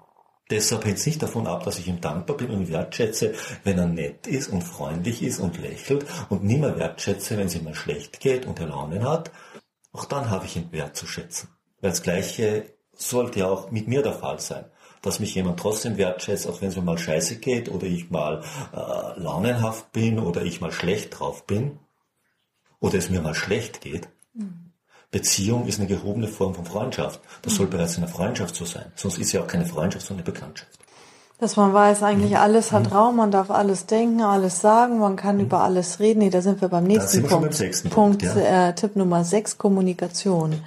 Deshalb 0.52 0.86
hängt 0.86 1.00
es 1.00 1.08
nicht 1.08 1.24
davon 1.24 1.48
ab, 1.48 1.64
dass 1.64 1.80
ich 1.80 1.88
ihm 1.88 2.02
dankbar 2.02 2.38
bin 2.38 2.52
und 2.52 2.70
wertschätze, 2.70 3.34
wenn 3.64 3.80
er 3.80 3.88
nett 3.88 4.28
ist 4.28 4.50
und 4.50 4.62
freundlich 4.62 5.24
ist 5.24 5.40
und 5.40 5.58
lächelt 5.58 6.06
und 6.30 6.44
nie 6.44 6.58
mehr 6.58 6.78
wertschätze, 6.78 7.36
wenn 7.36 7.48
es 7.48 7.56
ihm 7.56 7.64
mal 7.64 7.74
schlecht 7.74 8.20
geht 8.20 8.46
und 8.46 8.60
er 8.60 8.68
Launen 8.68 9.08
hat. 9.08 9.32
Auch 9.92 10.06
dann 10.06 10.30
habe 10.30 10.46
ich 10.46 10.56
ihn 10.56 10.72
wertzuschätzen. 10.72 11.50
Das 11.84 12.02
Gleiche 12.02 12.66
sollte 12.96 13.40
ja 13.40 13.50
auch 13.50 13.70
mit 13.70 13.88
mir 13.88 14.02
der 14.02 14.14
Fall 14.14 14.40
sein. 14.40 14.66
Dass 15.02 15.20
mich 15.20 15.36
jemand 15.36 15.60
trotzdem 15.60 15.98
wertschätzt, 15.98 16.48
auch 16.48 16.62
wenn 16.62 16.70
es 16.70 16.76
mir 16.78 16.82
mal 16.82 16.98
scheiße 16.98 17.36
geht 17.36 17.70
oder 17.70 17.86
ich 17.86 18.10
mal 18.10 18.42
äh, 18.74 19.20
launenhaft 19.20 19.92
bin 19.92 20.18
oder 20.18 20.44
ich 20.44 20.62
mal 20.62 20.72
schlecht 20.72 21.20
drauf 21.20 21.46
bin 21.46 21.78
oder 22.80 22.98
es 22.98 23.10
mir 23.10 23.22
mal 23.22 23.36
schlecht 23.36 23.82
geht. 23.82 24.08
Beziehung 25.12 25.68
ist 25.68 25.80
eine 25.80 25.88
gehobene 25.88 26.28
Form 26.28 26.56
von 26.56 26.66
Freundschaft. 26.66 27.20
Das 27.42 27.56
soll 27.56 27.68
bereits 27.68 27.98
eine 27.98 28.08
Freundschaft 28.08 28.56
so 28.56 28.66
sein. 28.66 28.92
Sonst 28.96 29.20
ist 29.20 29.32
ja 29.34 29.42
auch 29.42 29.48
keine 29.48 29.66
Freundschaft, 29.66 30.06
sondern 30.06 30.26
eine 30.26 30.34
Bekanntschaft. 30.34 30.72
Dass 31.40 31.58
man 31.58 31.74
weiß, 31.74 32.02
eigentlich 32.02 32.38
alles 32.38 32.72
hat 32.72 32.94
Raum, 32.94 33.18
man 33.18 33.30
darf 33.30 33.52
alles 33.52 33.86
denken, 33.86 34.22
alles 34.22 34.62
sagen, 34.62 35.00
man 35.00 35.18
kann 35.18 35.40
über 35.42 35.62
alles 35.62 36.00
reden. 36.00 36.20
Nee, 36.20 36.30
da 36.30 36.42
sind 36.42 36.62
wir 36.62 36.70
beim 36.70 36.86
nächsten 36.86 37.24
wir 37.24 37.30
Punkt. 37.30 37.44
beim 37.44 37.52
sechsten 37.52 37.90
Punkt, 37.90 38.22
Punkt, 38.24 38.38
ja. 38.38 38.70
äh, 38.70 38.76
Tipp 38.76 38.96
Nummer 38.96 39.26
sechs, 39.26 39.58
Kommunikation. 39.58 40.64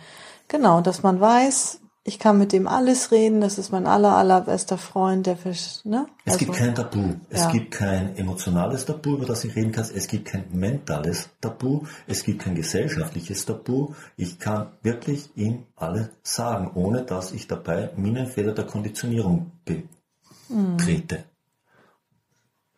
Genau, 0.49 0.81
dass 0.81 1.03
man 1.03 1.21
weiß, 1.21 1.81
ich 2.07 2.21
kann 2.21 2.39
mit 2.39 2.53
dem 2.53 2.69
alles 2.69 3.11
reden, 3.11 3.41
das 3.41 3.59
ist 3.59 3.73
mein 3.73 3.85
aller, 3.89 4.17
allerbester 4.17 4.79
Freund, 4.79 5.27
der 5.27 5.37
Fisch, 5.37 5.81
ne? 5.85 6.07
Es 6.25 6.39
gibt 6.39 6.53
kein 6.53 6.73
Tabu. 6.73 7.17
Es 7.31 7.41
ja. 7.41 7.51
gibt 7.51 7.73
kein 7.73 8.17
emotionales 8.17 8.87
Tabu, 8.87 9.17
über 9.17 9.27
das 9.27 9.43
ich 9.43 9.57
reden 9.57 9.73
kann. 9.73 9.89
Es 9.93 10.07
gibt 10.07 10.27
kein 10.29 10.45
mentales 10.53 11.31
Tabu. 11.41 11.85
Es 12.07 12.23
gibt 12.23 12.43
kein 12.43 12.55
gesellschaftliches 12.55 13.45
Tabu. 13.45 13.95
Ich 14.17 14.39
kann 14.39 14.73
wirklich 14.83 15.31
ihm 15.35 15.67
alles 15.75 16.11
sagen, 16.23 16.71
ohne 16.75 17.03
dass 17.03 17.33
ich 17.33 17.49
dabei 17.49 17.91
Minenfeder 17.97 18.53
der 18.53 18.67
Konditionierung 18.67 19.51
betrete. 19.65 21.25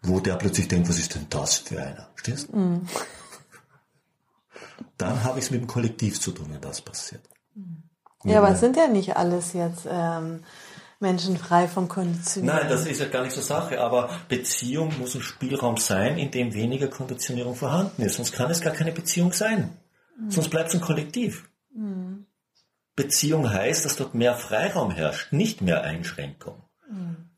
Wo 0.01 0.21
der 0.21 0.37
plötzlich 0.37 0.69
denkt, 0.69 0.89
was 0.89 0.99
ist 0.99 1.15
denn 1.15 1.27
das 1.29 1.57
für 1.59 1.83
einer? 1.83 2.09
Stehst? 2.15 2.49
Dann 4.97 5.23
habe 5.25 5.39
ich 5.39 5.45
es 5.45 5.51
mit 5.51 5.61
dem 5.61 5.67
Kollektiv 5.67 6.19
zu 6.19 6.31
tun, 6.33 6.47
wenn 6.51 6.63
das 6.63 6.81
passiert. 6.81 7.29
Ja, 8.25 8.39
aber 8.39 8.51
es 8.51 8.61
sind 8.61 8.77
ja 8.77 8.89
nicht 8.89 9.17
alles 9.17 9.53
jetzt 9.53 9.87
ähm, 9.89 10.43
Menschen 11.01 11.37
frei 11.37 11.69
von 11.69 11.89
Konditionierung. 11.89 12.59
Nein, 12.59 12.69
das 12.69 12.87
ist 12.87 13.01
ja 13.01 13.07
gar 13.07 13.23
nicht 13.23 13.35
so 13.35 13.41
Sache, 13.41 13.81
aber 13.81 14.11
Beziehung 14.29 14.93
muss 14.99 15.15
ein 15.15 15.23
Spielraum 15.23 15.77
sein, 15.77 16.19
in 16.19 16.31
dem 16.31 16.53
weniger 16.55 16.89
Konditionierung 16.89 17.55
vorhanden 17.55 18.03
ist. 18.03 18.17
Sonst 18.17 18.33
kann 18.33 18.51
es 18.51 18.61
gar 18.61 18.73
keine 18.73 18.93
Beziehung 18.93 19.33
sein. 19.33 19.79
Sonst 20.29 20.49
bleibt 20.49 20.71
es 20.71 20.75
ein 20.75 20.81
Kollektiv. 20.81 21.49
Beziehung 22.97 23.49
heißt, 23.49 23.85
dass 23.85 23.95
dort 23.95 24.15
mehr 24.15 24.35
Freiraum 24.35 24.91
herrscht, 24.91 25.33
nicht 25.33 25.63
mehr 25.63 25.85
Einschränkung. 25.85 26.65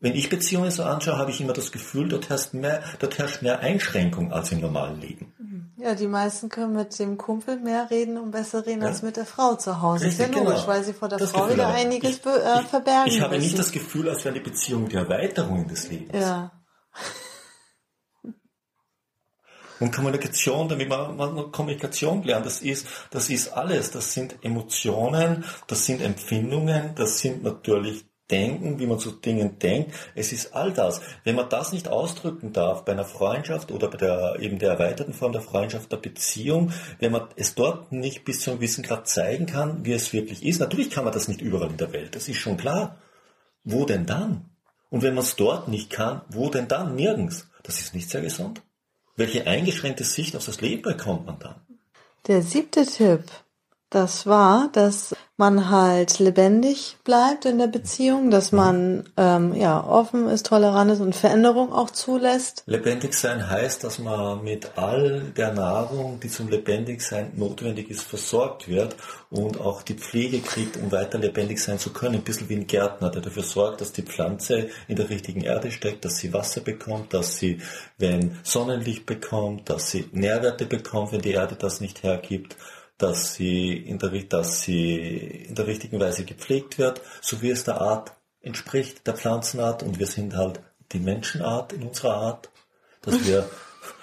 Wenn 0.00 0.14
ich 0.14 0.30
Beziehungen 0.30 0.70
so 0.70 0.84
anschaue, 0.84 1.18
habe 1.18 1.30
ich 1.30 1.42
immer 1.42 1.52
das 1.52 1.72
Gefühl, 1.72 2.08
dort 2.08 2.30
herrscht 2.30 2.54
mehr, 2.54 2.82
dort 3.00 3.18
herrscht 3.18 3.42
mehr 3.42 3.60
Einschränkung 3.60 4.32
als 4.32 4.50
im 4.52 4.60
normalen 4.60 4.98
Leben. 4.98 5.34
Ja, 5.82 5.94
die 5.94 6.06
meisten 6.08 6.48
können 6.50 6.74
mit 6.74 6.98
dem 6.98 7.16
Kumpel 7.16 7.58
mehr 7.58 7.88
reden 7.90 8.18
und 8.18 8.32
besser 8.32 8.66
reden 8.66 8.82
Ja. 8.82 8.88
als 8.88 9.00
mit 9.02 9.16
der 9.16 9.24
Frau 9.24 9.54
zu 9.54 9.80
Hause. 9.80 10.04
Richtig, 10.04 10.20
ist 10.26 10.34
ja 10.34 10.38
logisch, 10.40 10.54
genau. 10.60 10.66
weil 10.66 10.84
sie 10.84 10.92
vor 10.92 11.08
der 11.08 11.18
Das 11.18 11.30
Frau 11.30 11.42
Gefühl 11.44 11.54
wieder 11.54 11.68
habe 11.68 11.78
ich. 11.78 11.84
einiges 11.86 12.10
Ich- 12.18 12.26
äh, 12.26 12.60
ich- 12.60 12.66
verbergen 12.66 13.06
Ich 13.12 13.20
habe 13.22 13.34
müssen. 13.36 13.46
nicht 13.46 13.58
das 13.58 13.72
Gefühl, 13.72 14.08
als 14.08 14.24
wäre 14.24 14.34
die 14.34 14.40
Beziehung 14.40 14.88
die 14.88 14.96
Erweiterung 14.96 15.66
des 15.68 15.88
Lebens. 15.88 16.12
ja. 16.20 16.52
Und 19.78 19.94
Kommunikation, 19.96 20.68
damit 20.68 20.90
man, 20.90 21.16
man 21.16 21.50
Kommunikation 21.52 22.22
lernt, 22.22 22.44
das 22.44 22.60
ist, 22.60 22.86
das 23.10 23.30
ist 23.30 23.48
alles. 23.54 23.90
Das 23.90 24.12
sind 24.12 24.36
Emotionen, 24.44 25.42
das 25.68 25.86
sind 25.86 26.02
Empfindungen, 26.02 26.94
das 26.96 27.18
sind 27.20 27.42
natürlich 27.42 28.04
Denken, 28.30 28.78
wie 28.78 28.86
man 28.86 28.98
zu 28.98 29.10
Dingen 29.10 29.58
denkt. 29.58 29.94
Es 30.14 30.32
ist 30.32 30.54
all 30.54 30.72
das. 30.72 31.00
Wenn 31.24 31.36
man 31.36 31.48
das 31.48 31.72
nicht 31.72 31.88
ausdrücken 31.88 32.52
darf 32.52 32.84
bei 32.84 32.92
einer 32.92 33.04
Freundschaft 33.04 33.72
oder 33.72 33.88
bei 33.88 33.98
der, 33.98 34.36
eben 34.40 34.58
der 34.58 34.72
erweiterten 34.72 35.12
Form 35.12 35.32
der 35.32 35.40
Freundschaft, 35.40 35.90
der 35.90 35.96
Beziehung, 35.96 36.72
wenn 36.98 37.12
man 37.12 37.28
es 37.36 37.54
dort 37.54 37.92
nicht 37.92 38.24
bis 38.24 38.40
zu 38.40 38.50
einem 38.50 38.60
gewissen 38.60 38.86
zeigen 39.04 39.46
kann, 39.46 39.84
wie 39.84 39.92
es 39.92 40.12
wirklich 40.12 40.44
ist. 40.44 40.60
Natürlich 40.60 40.90
kann 40.90 41.04
man 41.04 41.12
das 41.12 41.28
nicht 41.28 41.40
überall 41.40 41.70
in 41.70 41.76
der 41.76 41.92
Welt. 41.92 42.14
Das 42.14 42.28
ist 42.28 42.38
schon 42.38 42.56
klar. 42.56 42.98
Wo 43.64 43.84
denn 43.84 44.06
dann? 44.06 44.50
Und 44.88 45.02
wenn 45.02 45.14
man 45.14 45.24
es 45.24 45.36
dort 45.36 45.68
nicht 45.68 45.90
kann, 45.90 46.22
wo 46.28 46.48
denn 46.48 46.68
dann? 46.68 46.94
Nirgends. 46.94 47.48
Das 47.62 47.80
ist 47.80 47.94
nicht 47.94 48.10
sehr 48.10 48.22
gesund. 48.22 48.62
Welche 49.16 49.46
eingeschränkte 49.46 50.04
Sicht 50.04 50.34
auf 50.36 50.46
das 50.46 50.60
Leben 50.60 50.82
bekommt 50.82 51.26
man 51.26 51.38
dann? 51.38 51.60
Der 52.26 52.42
siebte 52.42 52.86
Tipp, 52.86 53.24
das 53.90 54.24
war, 54.26 54.70
dass 54.72 55.14
man 55.36 55.70
halt 55.70 56.18
lebendig 56.18 56.98
bleibt 57.02 57.44
in 57.44 57.58
der 57.58 57.66
Beziehung, 57.66 58.30
dass 58.30 58.52
man 58.52 59.08
ähm, 59.16 59.54
ja 59.54 59.82
offen 59.82 60.28
ist, 60.28 60.46
tolerant 60.46 60.92
ist 60.92 61.00
und 61.00 61.16
Veränderung 61.16 61.72
auch 61.72 61.90
zulässt. 61.90 62.62
Lebendig 62.66 63.14
sein 63.14 63.50
heißt, 63.50 63.82
dass 63.82 63.98
man 63.98 64.44
mit 64.44 64.76
all 64.76 65.32
der 65.36 65.52
Nahrung, 65.54 66.20
die 66.20 66.28
zum 66.28 66.48
Lebendigsein 66.48 67.32
notwendig 67.34 67.90
ist, 67.90 68.02
versorgt 68.02 68.68
wird 68.68 68.94
und 69.30 69.60
auch 69.60 69.82
die 69.82 69.94
Pflege 69.94 70.40
kriegt, 70.40 70.76
um 70.76 70.92
weiter 70.92 71.18
lebendig 71.18 71.58
sein 71.58 71.78
zu 71.78 71.90
können. 71.92 72.16
Ein 72.16 72.22
bisschen 72.22 72.48
wie 72.48 72.56
ein 72.56 72.66
Gärtner, 72.66 73.10
der 73.10 73.22
dafür 73.22 73.42
sorgt, 73.42 73.80
dass 73.80 73.92
die 73.92 74.02
Pflanze 74.02 74.68
in 74.86 74.96
der 74.96 75.08
richtigen 75.08 75.40
Erde 75.40 75.72
steckt, 75.72 76.04
dass 76.04 76.18
sie 76.18 76.32
Wasser 76.32 76.60
bekommt, 76.60 77.12
dass 77.14 77.38
sie, 77.38 77.60
wenn 77.98 78.38
Sonnenlicht 78.44 79.06
bekommt, 79.06 79.70
dass 79.70 79.90
sie 79.90 80.08
Nährwerte 80.12 80.66
bekommt, 80.66 81.12
wenn 81.12 81.22
die 81.22 81.32
Erde 81.32 81.56
das 81.56 81.80
nicht 81.80 82.04
hergibt 82.04 82.56
dass 83.02 83.34
sie 83.34 83.72
in 83.76 83.98
der, 83.98 84.10
dass 84.24 84.62
sie 84.62 84.96
in 85.48 85.54
der 85.54 85.66
richtigen 85.66 85.98
Weise 86.00 86.24
gepflegt 86.24 86.78
wird, 86.78 87.00
so 87.20 87.42
wie 87.42 87.50
es 87.50 87.64
der 87.64 87.80
Art 87.80 88.12
entspricht, 88.40 89.06
der 89.06 89.14
Pflanzenart. 89.14 89.82
Und 89.82 89.98
wir 89.98 90.06
sind 90.06 90.36
halt 90.36 90.60
die 90.92 91.00
Menschenart 91.00 91.72
in 91.72 91.82
unserer 91.82 92.14
Art, 92.14 92.50
dass 93.02 93.24
wir, 93.24 93.48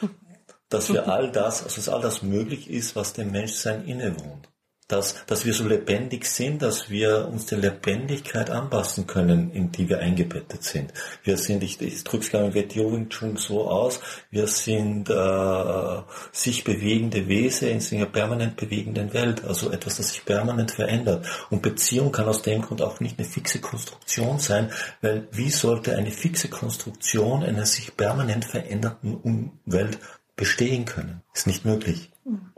dass 0.70 0.92
wir 0.92 1.08
all 1.08 1.32
das, 1.32 1.64
also 1.64 1.76
dass 1.76 1.90
all 1.90 2.02
das 2.02 2.22
möglich 2.24 2.70
ist, 2.70 2.96
was 2.96 3.14
dem 3.14 3.32
Menschsein 3.32 3.86
innewohnt 3.86 4.50
dass, 4.88 5.26
dass 5.26 5.46
wir 5.46 5.54
so 5.54 5.68
lebendig 5.68 6.26
sind, 6.26 6.62
dass 6.62 6.90
wir 6.90 7.28
uns 7.28 7.48
der 7.48 7.58
Lebendigkeit 7.58 8.50
anpassen 8.50 9.06
können, 9.06 9.52
in 9.52 9.72
die 9.72 9.90
wir 9.90 10.00
eingebettet 10.00 10.64
sind. 10.64 10.94
Wir 11.24 11.38
sind, 11.38 11.62
ich, 11.64 11.82
ich 11.82 12.04
drücke 12.04 12.24
es 12.24 12.30
glaube 12.30 12.58
ich 12.58 12.76
Wing 12.76 13.10
Chun 13.10 13.36
so 13.36 13.70
aus, 13.70 14.00
wir 14.32 14.48
sind 14.48 15.10
äh, 15.10 16.02
sich 16.32 16.64
bewegende 16.64 17.28
Wesen 17.28 17.68
in 17.68 17.98
einer 17.98 18.06
permanent 18.06 18.56
bewegenden 18.56 19.14
Welt, 19.14 19.44
also 19.44 19.72
etwas, 19.72 19.98
das 19.98 20.10
sich 20.10 20.24
permanent 20.24 20.72
verändert. 20.72 21.26
Und 21.50 21.62
Beziehung 21.62 22.12
kann 22.12 22.28
aus 22.28 22.42
dem 22.42 22.62
Grund 22.62 22.82
auch 22.82 23.00
nicht 23.00 23.20
eine 23.20 23.28
fixe 23.28 23.60
Konstruktion 23.60 24.40
sein, 24.40 24.72
weil 25.02 25.28
wie 25.32 25.50
sollte 25.50 25.96
eine 25.96 26.12
fixe 26.12 26.48
Konstruktion 26.48 27.44
einer 27.44 27.66
sich 27.66 27.98
permanent 27.98 28.46
veränderten 28.46 29.16
Umwelt 29.16 30.00
bestehen 30.36 30.86
können? 30.86 31.22
Ist 31.34 31.48
nicht 31.48 31.66
möglich. 31.66 32.10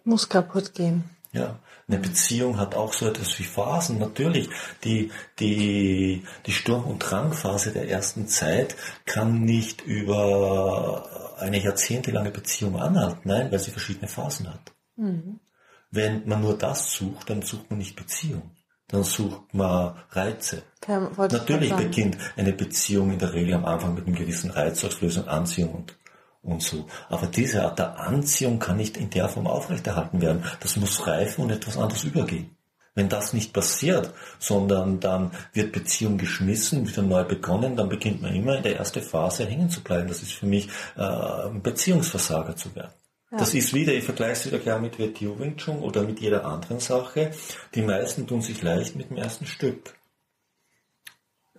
Muss 0.03 0.29
kaputt 0.29 0.73
gehen. 0.75 1.03
Ja, 1.31 1.59
eine 1.89 1.99
Beziehung 1.99 2.57
hat 2.57 2.75
auch 2.75 2.93
so 2.93 3.07
etwas 3.07 3.37
wie 3.39 3.43
Phasen. 3.43 3.97
Natürlich, 3.97 4.49
die, 4.83 5.11
die, 5.39 6.23
die 6.45 6.51
Sturm- 6.51 6.85
und 6.85 6.99
Drangphase 6.99 7.71
der 7.71 7.89
ersten 7.89 8.27
Zeit 8.27 8.75
kann 9.05 9.43
nicht 9.43 9.81
über 9.81 11.35
eine 11.39 11.59
jahrzehntelange 11.59 12.31
Beziehung 12.31 12.79
anhalten, 12.79 13.21
nein, 13.23 13.51
weil 13.51 13.59
sie 13.59 13.71
verschiedene 13.71 14.07
Phasen 14.07 14.49
hat. 14.49 14.71
Mhm. 14.95 15.39
Wenn 15.91 16.27
man 16.27 16.41
nur 16.41 16.57
das 16.57 16.91
sucht, 16.93 17.29
dann 17.29 17.41
sucht 17.41 17.69
man 17.71 17.79
nicht 17.79 17.95
Beziehung. 17.95 18.51
Dann 18.87 19.03
sucht 19.03 19.53
man 19.53 19.95
Reize. 20.11 20.63
Natürlich 20.87 21.73
beginnt 21.75 22.17
eine 22.37 22.53
Beziehung 22.53 23.11
in 23.11 23.19
der 23.19 23.33
Regel 23.33 23.55
am 23.55 23.65
Anfang 23.65 23.93
mit 23.93 24.05
einem 24.05 24.15
gewissen 24.15 24.51
Reizauslösung, 24.51 25.27
Anziehung 25.27 25.73
und 25.73 25.95
und 26.41 26.61
so. 26.61 26.85
Aber 27.09 27.27
diese 27.27 27.63
Art 27.63 27.79
der 27.79 27.99
Anziehung 27.99 28.59
kann 28.59 28.77
nicht 28.77 28.97
in 28.97 29.09
der 29.09 29.29
Form 29.29 29.47
aufrechterhalten 29.47 30.21
werden. 30.21 30.43
Das 30.59 30.75
muss 30.77 31.05
reifen 31.05 31.43
und 31.43 31.51
etwas 31.51 31.77
anderes 31.77 32.03
übergehen. 32.03 32.55
Wenn 32.95 33.07
das 33.07 33.33
nicht 33.33 33.53
passiert, 33.53 34.13
sondern 34.39 34.99
dann 34.99 35.31
wird 35.53 35.71
Beziehung 35.71 36.17
geschmissen, 36.17 36.87
wieder 36.87 37.01
neu 37.01 37.23
begonnen, 37.23 37.75
dann 37.75 37.87
beginnt 37.87 38.21
man 38.21 38.35
immer 38.35 38.57
in 38.57 38.63
der 38.63 38.77
ersten 38.77 39.01
Phase 39.01 39.45
hängen 39.45 39.69
zu 39.69 39.81
bleiben. 39.81 40.07
Das 40.07 40.21
ist 40.21 40.33
für 40.33 40.47
mich 40.47 40.67
äh, 40.97 41.03
ein 41.03 41.61
Beziehungsversager 41.61 42.55
zu 42.55 42.75
werden. 42.75 42.91
Ja. 43.31 43.37
Das 43.37 43.53
ist 43.53 43.73
wieder, 43.73 43.93
ich 43.93 44.03
vergleiche 44.03 44.33
es 44.33 44.45
wieder 44.47 44.59
klar 44.59 44.79
mit 44.79 44.97
WTO 44.97 45.39
Wing 45.39 45.55
Chun 45.55 45.79
oder 45.79 46.01
mit 46.01 46.19
jeder 46.19 46.45
anderen 46.45 46.79
Sache. 46.79 47.31
Die 47.75 47.83
meisten 47.83 48.25
tun 48.25 48.41
sich 48.41 48.61
leicht 48.63 48.95
mit 48.95 49.11
dem 49.11 49.17
ersten 49.17 49.45
Stück. 49.45 49.98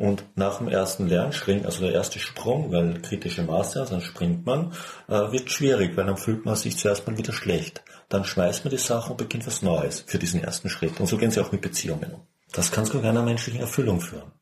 Und 0.00 0.24
nach 0.34 0.56
dem 0.56 0.68
ersten 0.68 1.08
Lernschritt, 1.08 1.66
also 1.66 1.82
der 1.82 1.92
erste 1.92 2.18
Sprung, 2.18 2.72
weil 2.72 3.02
kritische 3.02 3.42
Maße, 3.42 3.80
also 3.80 3.92
dann 3.92 4.00
springt 4.00 4.46
man, 4.46 4.72
äh, 5.08 5.30
wird 5.30 5.50
schwierig, 5.50 5.94
weil 5.94 6.06
dann 6.06 6.16
fühlt 6.16 6.46
man 6.46 6.56
sich 6.56 6.78
zuerst 6.78 7.06
mal 7.06 7.18
wieder 7.18 7.34
schlecht. 7.34 7.82
Dann 8.08 8.24
schmeißt 8.24 8.64
man 8.64 8.70
die 8.70 8.78
Sache 8.78 9.10
und 9.10 9.18
beginnt 9.18 9.46
was 9.46 9.60
Neues 9.60 10.02
für 10.06 10.18
diesen 10.18 10.42
ersten 10.42 10.70
Schritt. 10.70 10.98
Und 11.00 11.06
so 11.06 11.18
gehen 11.18 11.30
sie 11.30 11.40
auch 11.42 11.52
mit 11.52 11.60
Beziehungen 11.60 12.14
um. 12.14 12.20
Das 12.50 12.72
kann 12.72 12.86
zu 12.86 13.02
keiner 13.02 13.22
menschlichen 13.22 13.60
Erfüllung 13.60 14.00
führen. 14.00 14.32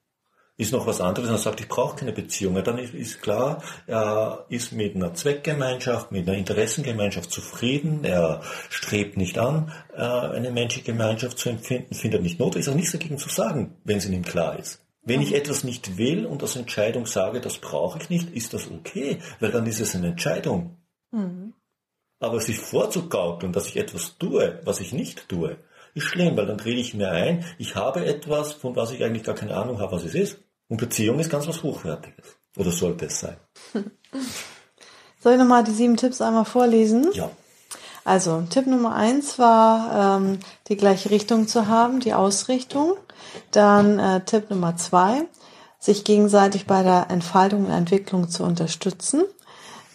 Ist 0.56 0.72
noch 0.72 0.86
was 0.86 1.00
anderes, 1.00 1.28
dann 1.28 1.38
sagt, 1.38 1.58
ich 1.58 1.66
brauche 1.66 1.96
keine 1.96 2.12
Beziehung. 2.12 2.62
Dann 2.62 2.78
ist, 2.78 2.94
ist 2.94 3.20
klar, 3.20 3.60
er 3.88 4.46
ist 4.50 4.70
mit 4.70 4.94
einer 4.94 5.12
Zweckgemeinschaft, 5.12 6.12
mit 6.12 6.28
einer 6.28 6.38
Interessengemeinschaft 6.38 7.32
zufrieden, 7.32 8.04
er 8.04 8.42
strebt 8.70 9.16
nicht 9.16 9.38
an, 9.38 9.72
äh, 9.92 10.02
eine 10.02 10.52
menschliche 10.52 10.92
Gemeinschaft 10.92 11.36
zu 11.36 11.48
empfinden, 11.48 11.96
findet 11.96 12.22
nicht 12.22 12.38
notwendig, 12.38 12.68
ist 12.68 12.72
auch 12.72 12.76
nichts 12.76 12.92
dagegen 12.92 13.18
zu 13.18 13.28
sagen, 13.28 13.74
wenn 13.82 13.98
es 13.98 14.06
ihm 14.06 14.22
klar 14.22 14.56
ist. 14.56 14.84
Wenn 15.08 15.22
ich 15.22 15.34
etwas 15.34 15.64
nicht 15.64 15.96
will 15.96 16.26
und 16.26 16.42
als 16.42 16.56
Entscheidung 16.56 17.06
sage, 17.06 17.40
das 17.40 17.58
brauche 17.58 17.98
ich 17.98 18.10
nicht, 18.10 18.30
ist 18.30 18.52
das 18.52 18.70
okay, 18.70 19.18
weil 19.40 19.50
dann 19.50 19.66
ist 19.66 19.80
es 19.80 19.94
eine 19.94 20.08
Entscheidung. 20.08 20.76
Mhm. 21.12 21.54
Aber 22.20 22.40
sich 22.40 22.58
vorzugaukeln, 22.58 23.52
dass 23.52 23.66
ich 23.66 23.76
etwas 23.76 24.18
tue, 24.18 24.60
was 24.64 24.80
ich 24.80 24.92
nicht 24.92 25.28
tue, 25.28 25.56
ist 25.94 26.04
schlimm, 26.04 26.36
weil 26.36 26.46
dann 26.46 26.58
drehe 26.58 26.76
ich 26.76 26.92
mir 26.92 27.10
ein, 27.10 27.44
ich 27.58 27.74
habe 27.74 28.04
etwas, 28.04 28.52
von 28.52 28.76
was 28.76 28.92
ich 28.92 29.02
eigentlich 29.02 29.24
gar 29.24 29.34
keine 29.34 29.56
Ahnung 29.56 29.80
habe, 29.80 29.92
was 29.92 30.04
es 30.04 30.14
ist. 30.14 30.40
Und 30.68 30.76
Beziehung 30.76 31.18
ist 31.18 31.30
ganz 31.30 31.48
was 31.48 31.62
Hochwertiges. 31.62 32.36
Oder 32.56 32.70
sollte 32.70 33.06
es 33.06 33.20
sein. 33.20 33.36
Soll 35.20 35.32
ich 35.32 35.38
nochmal 35.38 35.64
die 35.64 35.72
sieben 35.72 35.96
Tipps 35.96 36.20
einmal 36.20 36.44
vorlesen? 36.44 37.08
Ja. 37.14 37.30
Also, 38.08 38.42
Tipp 38.48 38.66
Nummer 38.66 38.94
eins 38.94 39.38
war, 39.38 40.18
ähm, 40.18 40.38
die 40.68 40.78
gleiche 40.78 41.10
Richtung 41.10 41.46
zu 41.46 41.68
haben, 41.68 42.00
die 42.00 42.14
Ausrichtung. 42.14 42.94
Dann 43.50 43.98
äh, 43.98 44.24
Tipp 44.24 44.48
Nummer 44.48 44.76
zwei, 44.76 45.28
sich 45.78 46.04
gegenseitig 46.04 46.66
bei 46.66 46.82
der 46.82 47.10
Entfaltung 47.10 47.66
und 47.66 47.70
Entwicklung 47.70 48.30
zu 48.30 48.44
unterstützen. 48.44 49.24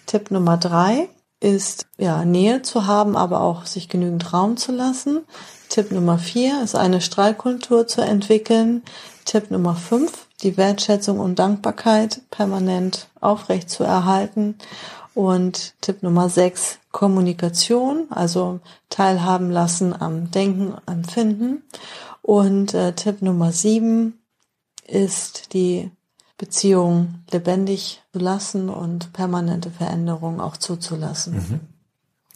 Tipp 0.05 0.29
Nummer 0.29 0.57
drei 0.57 1.09
ist, 1.39 1.87
ja, 1.97 2.23
Nähe 2.23 2.61
zu 2.61 2.85
haben, 2.85 3.17
aber 3.17 3.41
auch 3.41 3.65
sich 3.65 3.89
genügend 3.89 4.31
Raum 4.31 4.57
zu 4.57 4.71
lassen. 4.71 5.23
Tipp 5.69 5.91
Nummer 5.91 6.19
vier 6.19 6.61
ist 6.63 6.75
eine 6.75 7.01
Streitkultur 7.01 7.87
zu 7.87 8.01
entwickeln. 8.01 8.83
Tipp 9.25 9.49
Nummer 9.49 9.73
fünf, 9.73 10.27
die 10.43 10.57
Wertschätzung 10.57 11.19
und 11.19 11.39
Dankbarkeit 11.39 12.21
permanent 12.29 13.07
aufrecht 13.21 13.69
zu 13.69 13.83
erhalten. 13.83 14.55
Und 15.15 15.75
Tipp 15.81 16.01
Nummer 16.01 16.27
sechs, 16.27 16.79
Kommunikation, 16.91 18.07
also 18.09 18.59
teilhaben 18.89 19.51
lassen 19.51 19.93
am 19.99 20.31
Denken, 20.31 20.75
Empfinden. 20.87 21.63
Und 22.21 22.73
äh, 22.73 22.93
Tipp 22.93 23.21
Nummer 23.21 23.51
sieben 23.51 24.19
ist 24.87 25.53
die 25.53 25.91
Beziehung 26.37 27.23
lebendig 27.31 28.01
zu 28.11 28.19
lassen 28.19 28.69
und 28.69 29.13
permanente 29.13 29.69
Veränderungen 29.69 30.41
auch 30.41 30.57
zuzulassen. 30.57 31.35
Mhm. 31.35 31.59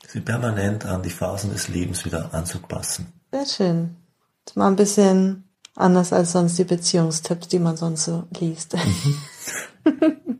Sie 0.07 0.21
permanent 0.21 0.85
an 0.85 1.01
die 1.01 1.09
Phasen 1.09 1.51
des 1.51 1.67
Lebens 1.67 2.05
wieder 2.05 2.33
anzupassen. 2.33 3.11
Sehr 3.31 3.45
schön. 3.45 3.97
Ist 4.45 4.55
mal 4.55 4.67
ein 4.67 4.77
bisschen 4.77 5.46
anders 5.77 6.13
als 6.13 6.33
sonst 6.33 6.57
die 6.57 6.63
Beziehungstipps, 6.63 7.47
die 7.47 7.59
man 7.59 7.77
sonst 7.77 8.05
so 8.05 8.23
liest. 8.39 8.75
Mhm. 8.75 10.39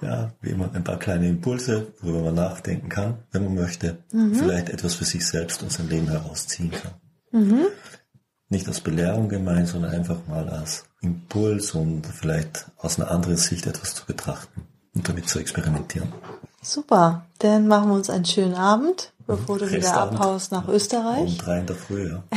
ja, 0.02 0.32
wie 0.40 0.50
immer 0.50 0.70
ein 0.74 0.84
paar 0.84 0.98
kleine 0.98 1.28
Impulse, 1.28 1.92
worüber 2.00 2.22
man 2.22 2.34
nachdenken 2.34 2.88
kann, 2.88 3.18
wenn 3.32 3.44
man 3.44 3.54
möchte. 3.54 3.98
Mhm. 4.12 4.34
Vielleicht 4.34 4.68
etwas 4.68 4.94
für 4.94 5.04
sich 5.04 5.26
selbst 5.26 5.62
und 5.62 5.72
sein 5.72 5.88
Leben 5.88 6.08
herausziehen 6.08 6.70
kann. 6.70 6.92
Mhm 7.32 7.66
nicht 8.54 8.68
als 8.68 8.80
Belehrung 8.80 9.28
gemeint, 9.28 9.68
sondern 9.68 9.92
einfach 9.92 10.26
mal 10.28 10.48
als 10.48 10.84
Impuls 11.00 11.72
und 11.72 12.06
vielleicht 12.06 12.66
aus 12.78 12.98
einer 12.98 13.10
anderen 13.10 13.36
Sicht 13.36 13.66
etwas 13.66 13.94
zu 13.94 14.06
betrachten 14.06 14.66
und 14.94 15.08
damit 15.08 15.28
zu 15.28 15.38
experimentieren. 15.38 16.12
Super, 16.62 17.26
dann 17.40 17.68
machen 17.68 17.90
wir 17.90 17.96
uns 17.96 18.08
einen 18.08 18.24
schönen 18.24 18.54
Abend, 18.54 19.12
bevor 19.26 19.58
du 19.58 19.70
wieder 19.70 19.94
abhaust 19.94 20.52
nach 20.52 20.68
Österreich. 20.68 21.32
Um 21.32 21.38
drei 21.38 21.58
in 21.60 21.66
der 21.66 21.76
Früh, 21.76 22.08
ja. 22.08 22.22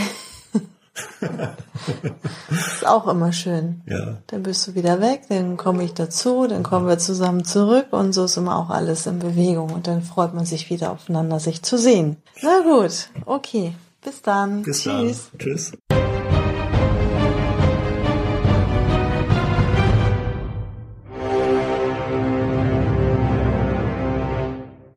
ist 2.50 2.88
auch 2.88 3.08
immer 3.08 3.32
schön. 3.32 3.82
Ja. 3.86 4.18
Dann 4.28 4.44
bist 4.44 4.68
du 4.68 4.76
wieder 4.76 5.02
weg, 5.02 5.24
dann 5.30 5.58
komme 5.58 5.84
ich 5.84 5.94
dazu, 5.94 6.48
dann 6.48 6.64
kommen 6.64 6.88
wir 6.88 6.98
zusammen 6.98 7.46
zurück 7.46 7.88
und 7.92 8.14
so 8.14 8.26
ist 8.26 8.38
immer 8.38 8.58
auch 8.58 8.70
alles 8.70 9.08
in 9.08 9.20
Bewegung 9.20 9.72
und 9.72 9.88
dann 9.88 10.02
freut 10.02 10.34
man 10.34 10.46
sich 10.46 10.70
wieder 10.70 10.92
aufeinander, 10.92 11.40
sich 11.40 11.64
zu 11.64 11.78
sehen. 11.78 12.18
Na 12.42 12.62
gut, 12.62 13.10
okay. 13.26 13.74
Bis 14.04 14.22
dann. 14.22 14.64
Bis 14.64 14.84
Tschüss. 14.84 15.30
Dann. 15.32 15.40
Tschüss. 15.40 15.72